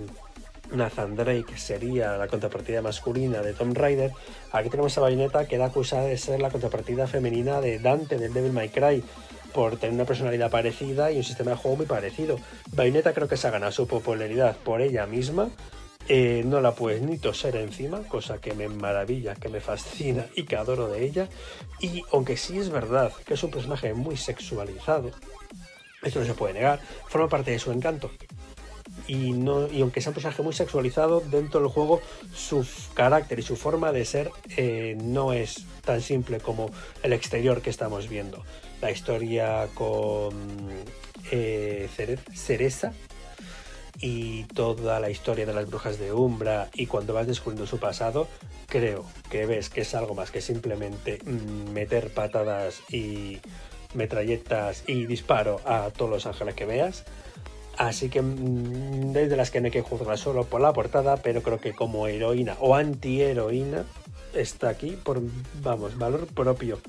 Nathan 0.72 1.16
Drake 1.16 1.58
sería 1.58 2.18
la 2.18 2.28
contrapartida 2.28 2.82
masculina 2.82 3.42
de 3.42 3.54
Tom 3.54 3.74
Raider, 3.74 4.12
aquí 4.52 4.70
tenemos 4.70 4.98
a 4.98 5.02
Bayonetta 5.02 5.48
que 5.48 5.56
era 5.56 5.66
acusada 5.66 6.06
de 6.06 6.18
ser 6.18 6.40
la 6.40 6.50
contrapartida 6.50 7.08
femenina 7.08 7.60
de 7.60 7.80
Dante 7.80 8.18
del 8.18 8.34
Devil 8.34 8.54
May 8.54 8.70
Cry 8.70 9.04
por 9.54 9.78
tener 9.78 9.96
una 9.96 10.06
personalidad 10.06 10.50
parecida 10.50 11.12
y 11.12 11.18
un 11.18 11.24
sistema 11.24 11.52
de 11.52 11.58
juego 11.58 11.78
muy 11.78 11.86
parecido. 11.86 12.38
Bayonetta 12.74 13.14
creo 13.14 13.28
que 13.28 13.38
se 13.38 13.48
ha 13.48 13.52
ganado 13.52 13.72
su 13.72 13.88
popularidad 13.88 14.56
por 14.64 14.82
ella 14.82 15.06
misma. 15.08 15.50
Eh, 16.14 16.44
no 16.46 16.60
la 16.60 16.76
puedes 16.76 17.02
ni 17.02 17.18
toser 17.18 17.56
encima, 17.56 18.04
cosa 18.04 18.42
que 18.42 18.54
me 18.54 18.68
maravilla, 18.68 19.34
que 19.36 19.48
me 19.48 19.62
fascina 19.62 20.26
y 20.36 20.44
que 20.44 20.58
adoro 20.58 20.90
de 20.90 21.06
ella. 21.06 21.30
Y 21.80 22.04
aunque 22.12 22.36
sí 22.36 22.60
es 22.60 22.70
verdad 22.70 23.14
que 23.26 23.36
es 23.36 23.44
un 23.44 23.50
personaje 23.50 23.94
muy 23.94 24.18
sexualizado, 24.18 25.12
esto 26.04 26.20
no 26.20 26.26
se 26.26 26.34
puede 26.34 26.56
negar, 26.56 26.82
forma 27.08 27.30
parte 27.30 27.52
de 27.52 27.60
su 27.60 27.72
encanto 27.72 28.12
y, 29.08 29.32
no, 29.32 29.70
y 29.70 29.80
aunque 29.80 30.02
sea 30.02 30.10
un 30.10 30.16
personaje 30.16 30.44
muy 30.44 30.52
sexualizado, 30.52 31.22
dentro 31.22 31.62
del 31.62 31.70
juego 31.70 32.02
su 32.36 32.68
carácter 32.94 33.40
y 33.40 33.44
su 33.44 33.56
forma 33.56 33.94
de 33.94 34.04
ser 34.04 34.32
eh, 34.58 34.98
no 35.02 35.32
es 35.32 35.66
tan 35.86 36.02
simple 36.02 36.42
como 36.42 36.72
el 37.04 37.14
exterior 37.14 37.62
que 37.62 37.70
estamos 37.70 38.10
viendo. 38.10 38.44
La 38.82 38.92
historia 38.92 39.70
con 39.76 40.34
eh, 41.32 41.88
Cereza 42.34 42.92
y 44.02 44.44
toda 44.46 45.00
la 45.00 45.10
historia 45.10 45.46
de 45.46 45.54
las 45.54 45.68
brujas 45.68 46.00
de 46.00 46.12
Umbra 46.12 46.70
y 46.74 46.88
cuando 46.88 47.14
vas 47.14 47.28
descubriendo 47.28 47.68
su 47.68 47.80
pasado, 47.80 48.28
creo 48.68 49.06
que 49.30 49.46
ves 49.46 49.70
que 49.70 49.82
es 49.82 49.94
algo 49.96 50.16
más 50.16 50.32
que 50.32 50.42
simplemente 50.42 51.20
mm, 51.24 51.72
meter 51.72 52.14
patadas 52.14 52.82
y 52.90 53.40
metralletas 53.94 54.84
y 54.88 55.06
disparo 55.06 55.62
a 55.66 55.92
todos 55.92 56.10
los 56.12 56.26
ángeles 56.26 56.56
que 56.56 56.66
veas 56.66 57.06
Así 57.78 58.10
que 58.10 58.22
mm, 58.22 59.14
desde 59.14 59.36
las 59.36 59.52
que 59.52 59.60
no 59.62 59.66
hay 59.66 59.72
que 59.72 59.82
juzgar 59.82 60.18
solo 60.18 60.44
por 60.44 60.62
la 60.62 60.74
portada, 60.74 61.18
pero 61.18 61.42
creo 61.42 61.60
que 61.60 61.74
como 61.74 62.08
heroína 62.08 62.56
o 62.60 62.76
antiheroína 62.76 63.86
está 64.34 64.70
aquí 64.70 64.92
por, 64.92 65.22
vamos, 65.62 65.98
valor 65.98 66.28
propio. 66.28 66.80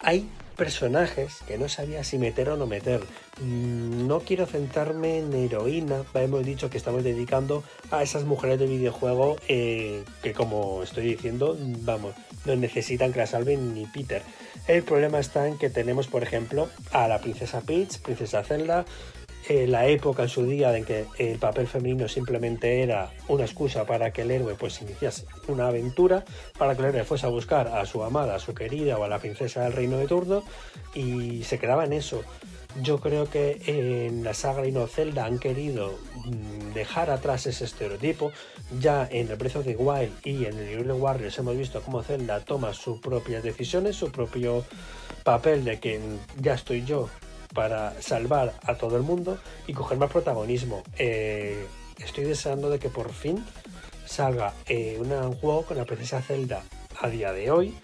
Hay 0.00 0.28
personajes 0.56 1.38
que 1.46 1.58
no 1.58 1.68
sabía 1.68 2.02
si 2.02 2.18
meter 2.18 2.48
o 2.48 2.56
no 2.56 2.66
meter. 2.66 3.00
Mm, 3.40 4.06
no 4.06 4.20
quiero 4.20 4.46
centrarme 4.46 5.18
en 5.18 5.32
heroína, 5.32 6.02
hemos 6.14 6.44
dicho 6.44 6.70
que 6.70 6.78
estamos 6.78 7.04
dedicando 7.04 7.62
a 7.90 8.02
esas 8.02 8.24
mujeres 8.24 8.58
de 8.58 8.66
videojuego 8.66 9.36
eh, 9.48 10.02
que 10.22 10.32
como 10.32 10.82
estoy 10.82 11.04
diciendo, 11.04 11.56
vamos, 11.60 12.14
no 12.44 12.56
necesitan 12.56 13.12
que 13.12 13.20
la 13.20 13.26
salven 13.26 13.74
ni 13.74 13.86
Peter. 13.86 14.22
El 14.66 14.82
problema 14.82 15.18
está 15.20 15.46
en 15.46 15.58
que 15.58 15.70
tenemos, 15.70 16.08
por 16.08 16.22
ejemplo, 16.22 16.68
a 16.90 17.06
la 17.06 17.20
princesa 17.20 17.60
Peach, 17.60 17.98
princesa 18.00 18.42
Zelda, 18.42 18.84
eh, 19.48 19.66
la 19.66 19.86
época 19.86 20.24
en 20.24 20.28
su 20.28 20.44
día 20.44 20.76
en 20.76 20.84
que 20.84 21.06
el 21.18 21.38
papel 21.38 21.68
femenino 21.68 22.08
simplemente 22.08 22.82
era 22.82 23.12
una 23.28 23.44
excusa 23.44 23.86
para 23.86 24.10
que 24.10 24.22
el 24.22 24.32
héroe 24.32 24.56
pues 24.56 24.82
iniciase 24.82 25.26
una 25.46 25.68
aventura, 25.68 26.24
para 26.58 26.74
que 26.74 26.82
el 26.82 26.88
héroe 26.88 27.04
fuese 27.04 27.26
a 27.26 27.28
buscar 27.28 27.68
a 27.68 27.86
su 27.86 28.02
amada, 28.02 28.34
a 28.34 28.38
su 28.40 28.54
querida 28.54 28.98
o 28.98 29.04
a 29.04 29.08
la 29.08 29.20
princesa 29.20 29.62
del 29.62 29.72
reino 29.72 29.98
de 29.98 30.08
turno 30.08 30.42
y 30.94 31.44
se 31.44 31.58
quedaba 31.58 31.84
en 31.84 31.92
eso. 31.92 32.24
Yo 32.82 32.98
creo 32.98 33.30
que 33.30 33.62
en 33.66 34.24
la 34.24 34.34
saga 34.34 34.62
de 34.62 34.86
Zelda 34.88 35.24
han 35.24 35.38
querido 35.38 35.94
mm, 36.24 36.74
dejar 36.74 37.10
atrás 37.10 37.46
ese 37.46 37.64
estereotipo. 37.64 38.32
Ya 38.80 39.08
en 39.10 39.30
el 39.30 39.38
precio 39.38 39.62
de 39.62 39.76
Wild 39.76 40.12
y 40.24 40.44
en 40.44 40.58
el 40.58 40.70
Hyrule 40.70 40.92
Warriors 40.92 41.38
hemos 41.38 41.56
visto 41.56 41.80
cómo 41.82 42.02
Zelda 42.02 42.40
toma 42.40 42.74
sus 42.74 42.98
propias 42.98 43.42
decisiones, 43.42 43.96
su 43.96 44.10
propio 44.10 44.64
papel 45.22 45.64
de 45.64 45.78
que 45.78 46.00
ya 46.38 46.54
estoy 46.54 46.84
yo 46.84 47.08
para 47.54 48.00
salvar 48.00 48.54
a 48.62 48.74
todo 48.74 48.96
el 48.96 49.02
mundo 49.02 49.38
y 49.66 49.72
coger 49.72 49.98
más 49.98 50.10
protagonismo. 50.10 50.82
Eh, 50.98 51.66
estoy 51.98 52.24
deseando 52.24 52.70
de 52.70 52.78
que 52.78 52.88
por 52.88 53.12
fin 53.12 53.44
salga 54.04 54.54
eh, 54.66 54.98
un 55.00 55.32
juego 55.34 55.62
con 55.62 55.76
la 55.76 55.84
princesa 55.84 56.22
Zelda 56.22 56.62
a 57.00 57.08
día 57.08 57.32
de 57.32 57.50
hoy, 57.50 57.74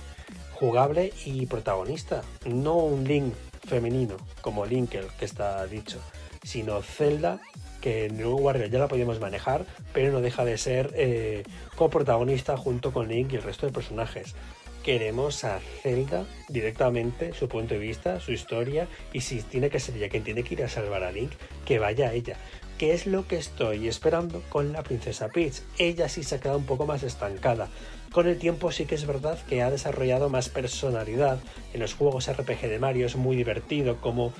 jugable 0.54 1.12
y 1.24 1.46
protagonista. 1.46 2.22
No 2.44 2.76
un 2.76 3.04
Link 3.04 3.34
femenino 3.66 4.16
como 4.40 4.66
Link 4.66 4.94
el 4.94 5.06
que 5.18 5.24
está 5.24 5.66
dicho, 5.66 5.98
sino 6.42 6.82
Zelda 6.82 7.40
que 7.80 8.06
en 8.06 8.16
New 8.16 8.38
Warrior 8.38 8.70
ya 8.70 8.78
la 8.78 8.88
podíamos 8.88 9.20
manejar, 9.20 9.66
pero 9.92 10.12
no 10.12 10.20
deja 10.20 10.44
de 10.44 10.56
ser 10.56 10.92
eh, 10.94 11.42
coprotagonista 11.76 12.56
junto 12.56 12.92
con 12.92 13.08
Link 13.08 13.32
y 13.32 13.36
el 13.36 13.42
resto 13.42 13.66
de 13.66 13.72
personajes 13.72 14.34
queremos 14.82 15.44
a 15.44 15.60
Zelda 15.82 16.26
directamente, 16.48 17.32
su 17.32 17.48
punto 17.48 17.74
de 17.74 17.80
vista, 17.80 18.20
su 18.20 18.32
historia, 18.32 18.88
y 19.12 19.20
si 19.20 19.42
tiene 19.42 19.70
que 19.70 19.80
ser 19.80 19.96
ella 19.96 20.08
quien 20.08 20.24
tiene 20.24 20.42
que 20.42 20.54
ir 20.54 20.62
a 20.62 20.68
salvar 20.68 21.04
a 21.04 21.12
Link, 21.12 21.32
que 21.64 21.78
vaya 21.78 22.12
ella. 22.12 22.36
¿Qué 22.78 22.92
es 22.92 23.06
lo 23.06 23.28
que 23.28 23.36
estoy 23.36 23.86
esperando 23.86 24.42
con 24.48 24.72
la 24.72 24.82
princesa 24.82 25.28
Peach? 25.28 25.62
Ella 25.78 26.08
sí 26.08 26.24
se 26.24 26.34
ha 26.34 26.40
quedado 26.40 26.58
un 26.58 26.66
poco 26.66 26.84
más 26.84 27.04
estancada. 27.04 27.68
Con 28.10 28.26
el 28.26 28.38
tiempo 28.38 28.72
sí 28.72 28.86
que 28.86 28.96
es 28.96 29.06
verdad 29.06 29.38
que 29.48 29.62
ha 29.62 29.70
desarrollado 29.70 30.28
más 30.28 30.48
personalidad. 30.48 31.38
En 31.72 31.80
los 31.80 31.94
juegos 31.94 32.30
RPG 32.30 32.62
de 32.62 32.78
Mario 32.78 33.06
es 33.06 33.16
muy 33.16 33.36
divertido 33.36 34.00
como 34.00 34.32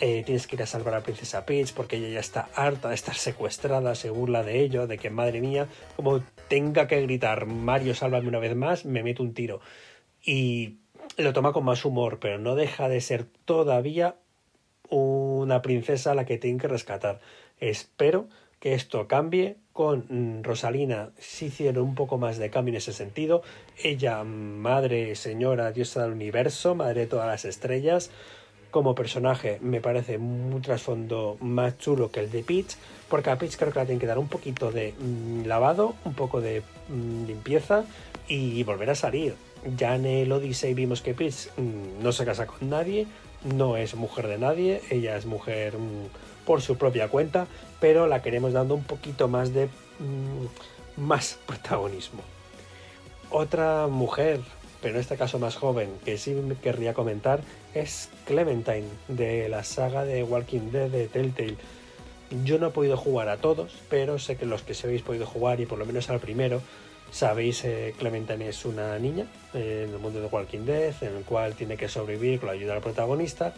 eh, 0.00 0.22
tienes 0.24 0.46
que 0.46 0.56
ir 0.56 0.62
a 0.62 0.66
salvar 0.66 0.94
a 0.94 1.02
princesa 1.02 1.46
Peach 1.46 1.72
porque 1.72 1.96
ella 1.96 2.08
ya 2.08 2.20
está 2.20 2.48
harta 2.54 2.88
de 2.88 2.94
estar 2.94 3.14
secuestrada, 3.14 3.94
se 3.94 4.10
burla 4.10 4.42
de 4.42 4.60
ello, 4.60 4.86
de 4.86 4.98
que 4.98 5.10
madre 5.10 5.40
mía, 5.40 5.68
como 5.96 6.20
tenga 6.48 6.86
que 6.86 7.00
gritar 7.02 7.46
Mario, 7.46 7.94
sálvame 7.94 8.28
una 8.28 8.38
vez 8.38 8.54
más, 8.54 8.84
me 8.84 9.02
meto 9.02 9.22
un 9.22 9.34
tiro. 9.34 9.60
Y 10.22 10.78
lo 11.16 11.32
toma 11.32 11.52
con 11.52 11.64
más 11.64 11.84
humor, 11.84 12.18
pero 12.20 12.38
no 12.38 12.54
deja 12.54 12.88
de 12.88 13.00
ser 13.00 13.26
todavía 13.44 14.16
una 14.88 15.62
princesa 15.62 16.12
a 16.12 16.14
la 16.14 16.24
que 16.24 16.38
tienen 16.38 16.58
que 16.58 16.68
rescatar. 16.68 17.20
Espero 17.58 18.28
que 18.60 18.74
esto 18.74 19.06
cambie. 19.08 19.56
Con 19.72 20.06
mm, 20.08 20.42
Rosalina 20.42 21.10
si 21.18 21.46
hicieron 21.46 21.84
un 21.84 21.94
poco 21.94 22.16
más 22.16 22.38
de 22.38 22.48
cambio 22.48 22.72
en 22.72 22.78
ese 22.78 22.94
sentido. 22.94 23.42
Ella, 23.82 24.24
madre, 24.24 25.14
señora, 25.16 25.70
diosa 25.70 26.02
del 26.02 26.12
universo, 26.12 26.74
madre 26.74 27.02
de 27.02 27.06
todas 27.06 27.26
las 27.26 27.44
estrellas, 27.44 28.10
como 28.76 28.94
personaje 28.94 29.56
me 29.62 29.80
parece 29.80 30.18
un 30.18 30.60
trasfondo 30.60 31.38
más 31.40 31.78
chulo 31.78 32.10
que 32.10 32.20
el 32.20 32.30
de 32.30 32.42
Peach, 32.42 32.76
porque 33.08 33.30
a 33.30 33.38
Peach 33.38 33.56
creo 33.56 33.72
que 33.72 33.78
la 33.78 33.86
tienen 33.86 33.98
que 33.98 34.06
dar 34.06 34.18
un 34.18 34.28
poquito 34.28 34.70
de 34.70 34.92
mm, 34.92 35.46
lavado, 35.46 35.94
un 36.04 36.12
poco 36.12 36.42
de 36.42 36.60
mm, 36.90 37.24
limpieza 37.24 37.84
y 38.28 38.62
volver 38.64 38.90
a 38.90 38.94
salir. 38.94 39.34
Ya 39.78 39.96
en 39.96 40.04
el 40.04 40.30
Odyssey 40.30 40.74
vimos 40.74 41.00
que 41.00 41.14
Peach 41.14 41.48
mm, 41.56 42.02
no 42.02 42.12
se 42.12 42.26
casa 42.26 42.46
con 42.46 42.68
nadie, 42.68 43.06
no 43.44 43.78
es 43.78 43.94
mujer 43.94 44.28
de 44.28 44.36
nadie, 44.36 44.82
ella 44.90 45.16
es 45.16 45.24
mujer 45.24 45.72
por 46.44 46.60
su 46.60 46.76
propia 46.76 47.08
cuenta, 47.08 47.46
pero 47.80 48.06
la 48.06 48.20
queremos 48.20 48.52
dando 48.52 48.74
un 48.74 48.84
poquito 48.84 49.26
más 49.26 49.54
de 49.54 49.70
más 50.98 51.38
protagonismo. 51.46 52.20
Otra 53.30 53.86
mujer 53.86 54.40
pero 54.80 54.94
en 54.94 55.00
este 55.00 55.16
caso 55.16 55.38
más 55.38 55.56
joven, 55.56 55.90
que 56.04 56.18
sí 56.18 56.36
querría 56.62 56.94
comentar, 56.94 57.40
es 57.74 58.08
Clementine, 58.24 58.88
de 59.08 59.48
la 59.48 59.64
saga 59.64 60.04
de 60.04 60.22
Walking 60.22 60.70
Dead 60.70 60.88
de 60.88 61.08
Telltale. 61.08 61.56
Yo 62.44 62.58
no 62.58 62.68
he 62.68 62.70
podido 62.70 62.96
jugar 62.96 63.28
a 63.28 63.36
todos, 63.36 63.72
pero 63.88 64.18
sé 64.18 64.36
que 64.36 64.46
los 64.46 64.62
que 64.62 64.74
se 64.74 64.86
habéis 64.86 65.02
podido 65.02 65.26
jugar, 65.26 65.60
y 65.60 65.66
por 65.66 65.78
lo 65.78 65.86
menos 65.86 66.10
al 66.10 66.20
primero, 66.20 66.60
Sabéis, 67.10 67.64
eh, 67.64 67.94
Clementine 67.96 68.48
es 68.48 68.64
una 68.64 68.98
niña 68.98 69.26
eh, 69.54 69.84
en 69.86 69.94
el 69.94 70.00
mundo 70.00 70.20
de 70.20 70.26
Walking 70.26 70.66
Dead, 70.66 70.94
en 71.02 71.16
el 71.16 71.24
cual 71.24 71.54
tiene 71.54 71.76
que 71.76 71.88
sobrevivir 71.88 72.40
con 72.40 72.48
la 72.48 72.54
ayuda 72.54 72.74
del 72.74 72.82
protagonista. 72.82 73.54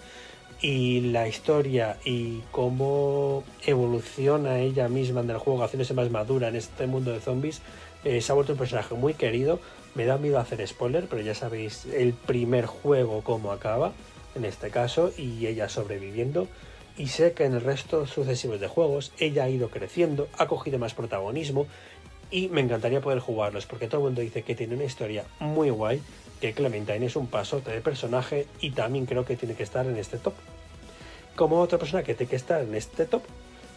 Y 0.61 1.13
la 1.13 1.29
historia 1.29 1.99
y 2.05 2.41
cómo 2.51 3.45
evoluciona 3.65 4.59
ella 4.59 4.89
misma 4.89 5.21
en 5.21 5.31
el 5.31 5.39
juego, 5.39 5.63
haciéndose 5.63 5.95
más 5.95 6.11
madura 6.11 6.49
en 6.49 6.57
este 6.57 6.87
mundo 6.87 7.13
de 7.13 7.21
zombies, 7.21 7.63
eh, 8.05 8.21
se 8.21 8.33
ha 8.33 8.35
vuelto 8.35 8.53
un 8.53 8.59
personaje 8.59 8.95
muy 8.95 9.15
querido. 9.15 9.61
Me 9.95 10.05
da 10.05 10.19
miedo 10.19 10.39
hacer 10.39 10.67
spoiler, 10.67 11.07
pero 11.09 11.23
ya 11.23 11.35
sabéis 11.35 11.87
el 11.87 12.13
primer 12.13 12.67
juego 12.67 13.23
cómo 13.23 13.53
acaba, 13.53 13.93
en 14.35 14.45
este 14.45 14.71
caso, 14.71 15.13
y 15.17 15.47
ella 15.47 15.69
sobreviviendo. 15.69 16.49
Y 16.97 17.07
sé 17.07 17.33
que 17.33 17.45
en 17.45 17.55
el 17.55 17.61
resto 17.61 18.07
sucesivos 18.09 18.59
de 18.59 18.67
juegos 18.67 19.13
ella 19.21 19.45
ha 19.45 19.49
ido 19.49 19.71
creciendo, 19.71 20.29
ha 20.37 20.49
cogido 20.49 20.81
más 20.81 20.95
protagonismo 20.95 21.67
y 22.31 22.49
me 22.49 22.61
encantaría 22.61 23.01
poder 23.01 23.21
jugarlos 23.21 23.67
porque 23.67 23.87
todo 23.87 24.01
el 24.01 24.07
mundo 24.07 24.21
dice 24.21 24.43
que 24.43 24.55
tiene 24.55 24.75
una 24.75 24.85
historia 24.85 25.25
muy 25.39 25.71
guay, 25.71 26.03
que 26.41 26.53
Clementine 26.53 27.07
es 27.07 27.17
un 27.17 27.27
pasote 27.27 27.71
de 27.71 27.81
personaje 27.81 28.47
y 28.61 28.71
también 28.71 29.07
creo 29.07 29.25
que 29.25 29.37
tiene 29.37 29.55
que 29.55 29.63
estar 29.63 29.87
en 29.87 29.97
este 29.97 30.19
top. 30.19 30.35
Como 31.37 31.61
otra 31.61 31.79
persona 31.79 32.03
que 32.03 32.15
tiene 32.15 32.31
que 32.31 32.37
estar 32.37 32.61
en 32.61 32.75
este 32.75 33.07
top, 33.07 33.23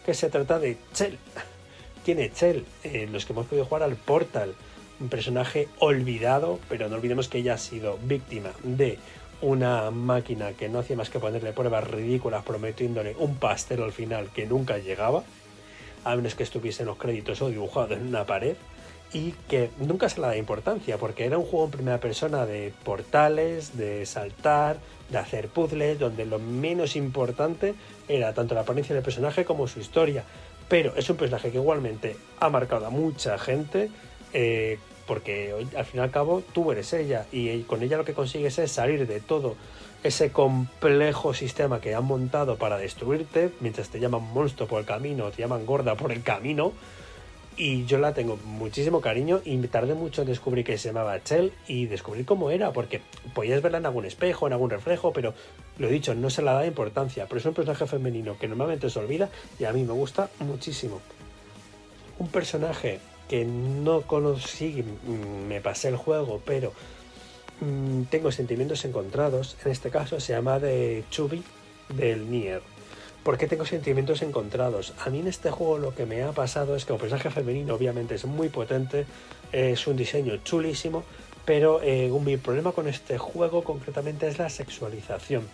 que 0.05 0.13
se 0.13 0.29
trata 0.29 0.59
de 0.59 0.77
Chell. 0.93 1.17
Tiene 2.03 2.31
Chell, 2.31 2.65
eh, 2.83 3.07
los 3.11 3.25
que 3.25 3.33
hemos 3.33 3.45
podido 3.45 3.65
jugar 3.65 3.83
al 3.83 3.95
Portal, 3.95 4.55
un 4.99 5.09
personaje 5.09 5.67
olvidado, 5.77 6.59
pero 6.67 6.89
no 6.89 6.95
olvidemos 6.95 7.27
que 7.27 7.37
ella 7.37 7.53
ha 7.53 7.57
sido 7.59 7.99
víctima 8.01 8.49
de 8.63 8.97
una 9.41 9.91
máquina 9.91 10.53
que 10.53 10.67
no 10.67 10.79
hacía 10.79 10.95
más 10.95 11.11
que 11.11 11.19
ponerle 11.19 11.53
pruebas 11.53 11.87
ridículas 11.87 12.43
prometiéndole 12.43 13.15
un 13.19 13.35
pastel 13.35 13.83
al 13.83 13.91
final 13.91 14.29
que 14.29 14.47
nunca 14.47 14.79
llegaba 14.79 15.23
a 16.03 16.15
menos 16.15 16.35
que 16.35 16.43
estuviese 16.43 16.83
en 16.83 16.87
los 16.87 16.97
créditos 16.97 17.41
o 17.41 17.49
dibujado 17.49 17.93
en 17.93 18.07
una 18.07 18.25
pared, 18.25 18.55
y 19.13 19.33
que 19.49 19.69
nunca 19.79 20.07
se 20.09 20.21
le 20.21 20.27
da 20.27 20.37
importancia, 20.37 20.97
porque 20.97 21.25
era 21.25 21.37
un 21.37 21.45
juego 21.45 21.65
en 21.65 21.71
primera 21.71 21.99
persona 21.99 22.45
de 22.45 22.73
portales, 22.83 23.77
de 23.77 24.05
saltar, 24.05 24.77
de 25.09 25.17
hacer 25.17 25.49
puzzles, 25.49 25.99
donde 25.99 26.25
lo 26.25 26.39
menos 26.39 26.95
importante 26.95 27.75
era 28.07 28.33
tanto 28.33 28.55
la 28.55 28.61
apariencia 28.61 28.95
del 28.95 29.03
personaje 29.03 29.43
como 29.43 29.67
su 29.67 29.79
historia. 29.79 30.23
Pero 30.69 30.95
es 30.95 31.09
un 31.09 31.17
personaje 31.17 31.51
que 31.51 31.57
igualmente 31.57 32.15
ha 32.39 32.49
marcado 32.49 32.85
a 32.85 32.89
mucha 32.89 33.37
gente, 33.37 33.91
eh, 34.31 34.79
porque 35.05 35.53
al 35.75 35.85
fin 35.85 35.99
y 35.99 36.03
al 36.03 36.11
cabo 36.11 36.41
tú 36.53 36.71
eres 36.71 36.93
ella, 36.93 37.25
y 37.33 37.63
con 37.63 37.83
ella 37.83 37.97
lo 37.97 38.05
que 38.05 38.13
consigues 38.13 38.57
es 38.59 38.71
salir 38.71 39.05
de 39.07 39.19
todo 39.19 39.55
ese 40.03 40.31
complejo 40.31 41.33
sistema 41.33 41.79
que 41.79 41.93
han 41.93 42.05
montado 42.05 42.55
para 42.55 42.77
destruirte, 42.77 43.51
mientras 43.59 43.89
te 43.89 43.99
llaman 43.99 44.23
monstruo 44.33 44.67
por 44.67 44.79
el 44.79 44.85
camino, 44.85 45.29
te 45.31 45.41
llaman 45.41 45.65
gorda 45.65 45.95
por 45.95 46.11
el 46.11 46.23
camino. 46.23 46.71
Y 47.57 47.85
yo 47.85 47.99
la 47.99 48.13
tengo 48.13 48.37
muchísimo 48.45 49.01
cariño 49.01 49.41
y 49.43 49.57
me 49.57 49.67
tardé 49.67 49.93
mucho 49.93 50.21
en 50.21 50.29
descubrir 50.29 50.65
que 50.65 50.77
se 50.77 50.89
llamaba 50.89 51.21
Chell 51.23 51.51
y 51.67 51.85
descubrir 51.85 52.25
cómo 52.25 52.49
era, 52.49 52.71
porque 52.71 53.01
podías 53.33 53.61
verla 53.61 53.77
en 53.77 53.85
algún 53.85 54.05
espejo, 54.05 54.47
en 54.47 54.53
algún 54.53 54.69
reflejo, 54.69 55.11
pero 55.13 55.33
lo 55.77 55.87
he 55.87 55.91
dicho, 55.91 56.15
no 56.15 56.29
se 56.29 56.41
la 56.41 56.53
da 56.53 56.65
importancia. 56.65 57.25
Pero 57.27 57.39
es 57.39 57.45
un 57.45 57.53
personaje 57.53 57.85
femenino 57.85 58.37
que 58.39 58.47
normalmente 58.47 58.89
se 58.89 58.99
olvida 58.99 59.29
y 59.59 59.65
a 59.65 59.73
mí 59.73 59.83
me 59.83 59.93
gusta 59.93 60.29
muchísimo. 60.39 61.01
Un 62.19 62.29
personaje 62.29 62.99
que 63.27 63.45
no 63.45 64.01
conocí, 64.01 64.83
mm, 64.83 65.47
me 65.47 65.61
pasé 65.61 65.89
el 65.89 65.97
juego, 65.97 66.41
pero 66.45 66.73
Mm, 67.61 68.05
tengo 68.05 68.31
sentimientos 68.31 68.83
encontrados. 68.85 69.55
En 69.63 69.71
este 69.71 69.91
caso 69.91 70.19
se 70.19 70.33
llama 70.33 70.59
de 70.59 71.03
Chubby 71.11 71.43
del 71.95 72.29
Nier. 72.29 72.61
¿Por 73.23 73.37
qué 73.37 73.45
tengo 73.45 73.65
sentimientos 73.65 74.23
encontrados? 74.23 74.93
A 75.05 75.11
mí 75.11 75.19
en 75.19 75.27
este 75.27 75.51
juego 75.51 75.77
lo 75.77 75.93
que 75.93 76.07
me 76.07 76.23
ha 76.23 76.31
pasado 76.31 76.75
es 76.75 76.85
que 76.85 76.93
el 76.93 76.99
personaje 76.99 77.29
femenino 77.29 77.75
obviamente 77.75 78.15
es 78.15 78.25
muy 78.25 78.49
potente, 78.49 79.05
es 79.51 79.85
un 79.85 79.95
diseño 79.95 80.37
chulísimo, 80.37 81.03
pero 81.45 81.81
eh, 81.83 82.11
mi 82.23 82.37
problema 82.37 82.71
con 82.71 82.87
este 82.87 83.19
juego 83.19 83.63
concretamente 83.63 84.27
es 84.27 84.39
la 84.39 84.49
sexualización. 84.49 85.47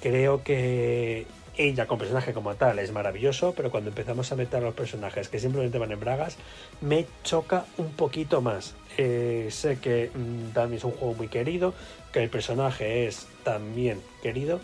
Creo 0.00 0.44
que 0.44 1.26
ella 1.56 1.86
como 1.86 1.98
personaje 1.98 2.32
como 2.32 2.54
tal 2.54 2.78
es 2.78 2.92
maravilloso, 2.92 3.52
pero 3.56 3.72
cuando 3.72 3.90
empezamos 3.90 4.30
a 4.30 4.36
meter 4.36 4.62
a 4.62 4.66
los 4.66 4.74
personajes 4.74 5.28
que 5.28 5.40
simplemente 5.40 5.78
van 5.78 5.90
en 5.90 5.98
bragas, 5.98 6.36
me 6.80 7.06
choca 7.24 7.66
un 7.78 7.90
poquito 7.92 8.40
más. 8.40 8.74
Eh, 8.96 9.48
sé 9.50 9.78
que 9.80 10.10
mm, 10.14 10.52
también 10.52 10.78
es 10.78 10.84
un 10.84 10.92
juego 10.92 11.14
muy 11.14 11.28
querido, 11.28 11.74
que 12.12 12.22
el 12.22 12.30
personaje 12.30 13.06
es 13.06 13.26
también 13.42 14.00
querido, 14.22 14.60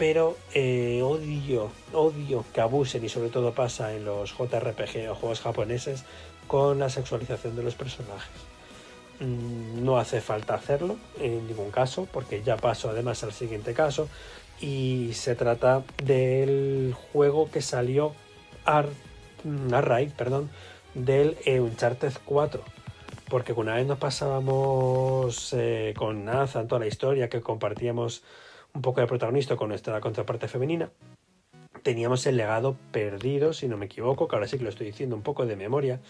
pero 0.00 0.38
eh, 0.54 1.02
odio, 1.04 1.70
odio 1.92 2.42
que 2.54 2.62
abusen 2.62 3.04
y 3.04 3.10
sobre 3.10 3.28
todo 3.28 3.52
pasa 3.52 3.94
en 3.94 4.06
los 4.06 4.32
JRPG 4.32 5.10
o 5.10 5.14
juegos 5.14 5.42
japoneses 5.42 6.04
con 6.46 6.78
la 6.78 6.88
sexualización 6.88 7.54
de 7.54 7.62
los 7.62 7.74
personajes. 7.74 8.32
Mm, 9.20 9.84
no 9.84 9.98
hace 9.98 10.22
falta 10.22 10.54
hacerlo 10.54 10.96
en 11.20 11.46
ningún 11.46 11.70
caso, 11.70 12.08
porque 12.10 12.42
ya 12.42 12.56
paso 12.56 12.88
además 12.88 13.22
al 13.24 13.34
siguiente 13.34 13.74
caso, 13.74 14.08
y 14.58 15.10
se 15.12 15.34
trata 15.34 15.84
del 16.02 16.96
juego 17.12 17.50
que 17.50 17.60
salió 17.60 18.14
a, 18.64 18.86
a 19.70 19.80
raíz 19.82 20.14
perdón, 20.14 20.48
del 20.94 21.36
Uncharted 21.46 22.14
4 22.24 22.64
porque 23.28 23.52
una 23.52 23.74
vez 23.74 23.86
nos 23.86 23.98
pasábamos 23.98 25.52
eh, 25.52 25.92
con 25.96 26.24
Nathan 26.24 26.66
toda 26.66 26.80
la 26.80 26.86
historia, 26.88 27.28
que 27.28 27.42
compartíamos 27.42 28.24
un 28.74 28.82
poco 28.82 29.00
de 29.00 29.06
protagonista 29.06 29.56
con 29.56 29.68
nuestra 29.68 30.00
contraparte 30.00 30.48
femenina, 30.48 30.90
teníamos 31.82 32.26
el 32.26 32.36
legado 32.36 32.76
perdido, 32.92 33.52
si 33.52 33.68
no 33.68 33.76
me 33.76 33.86
equivoco, 33.86 34.28
que 34.28 34.36
ahora 34.36 34.48
sí 34.48 34.58
que 34.58 34.64
lo 34.64 34.70
estoy 34.70 34.86
diciendo 34.86 35.16
un 35.16 35.22
poco 35.22 35.46
de 35.46 35.56
memoria, 35.56 36.00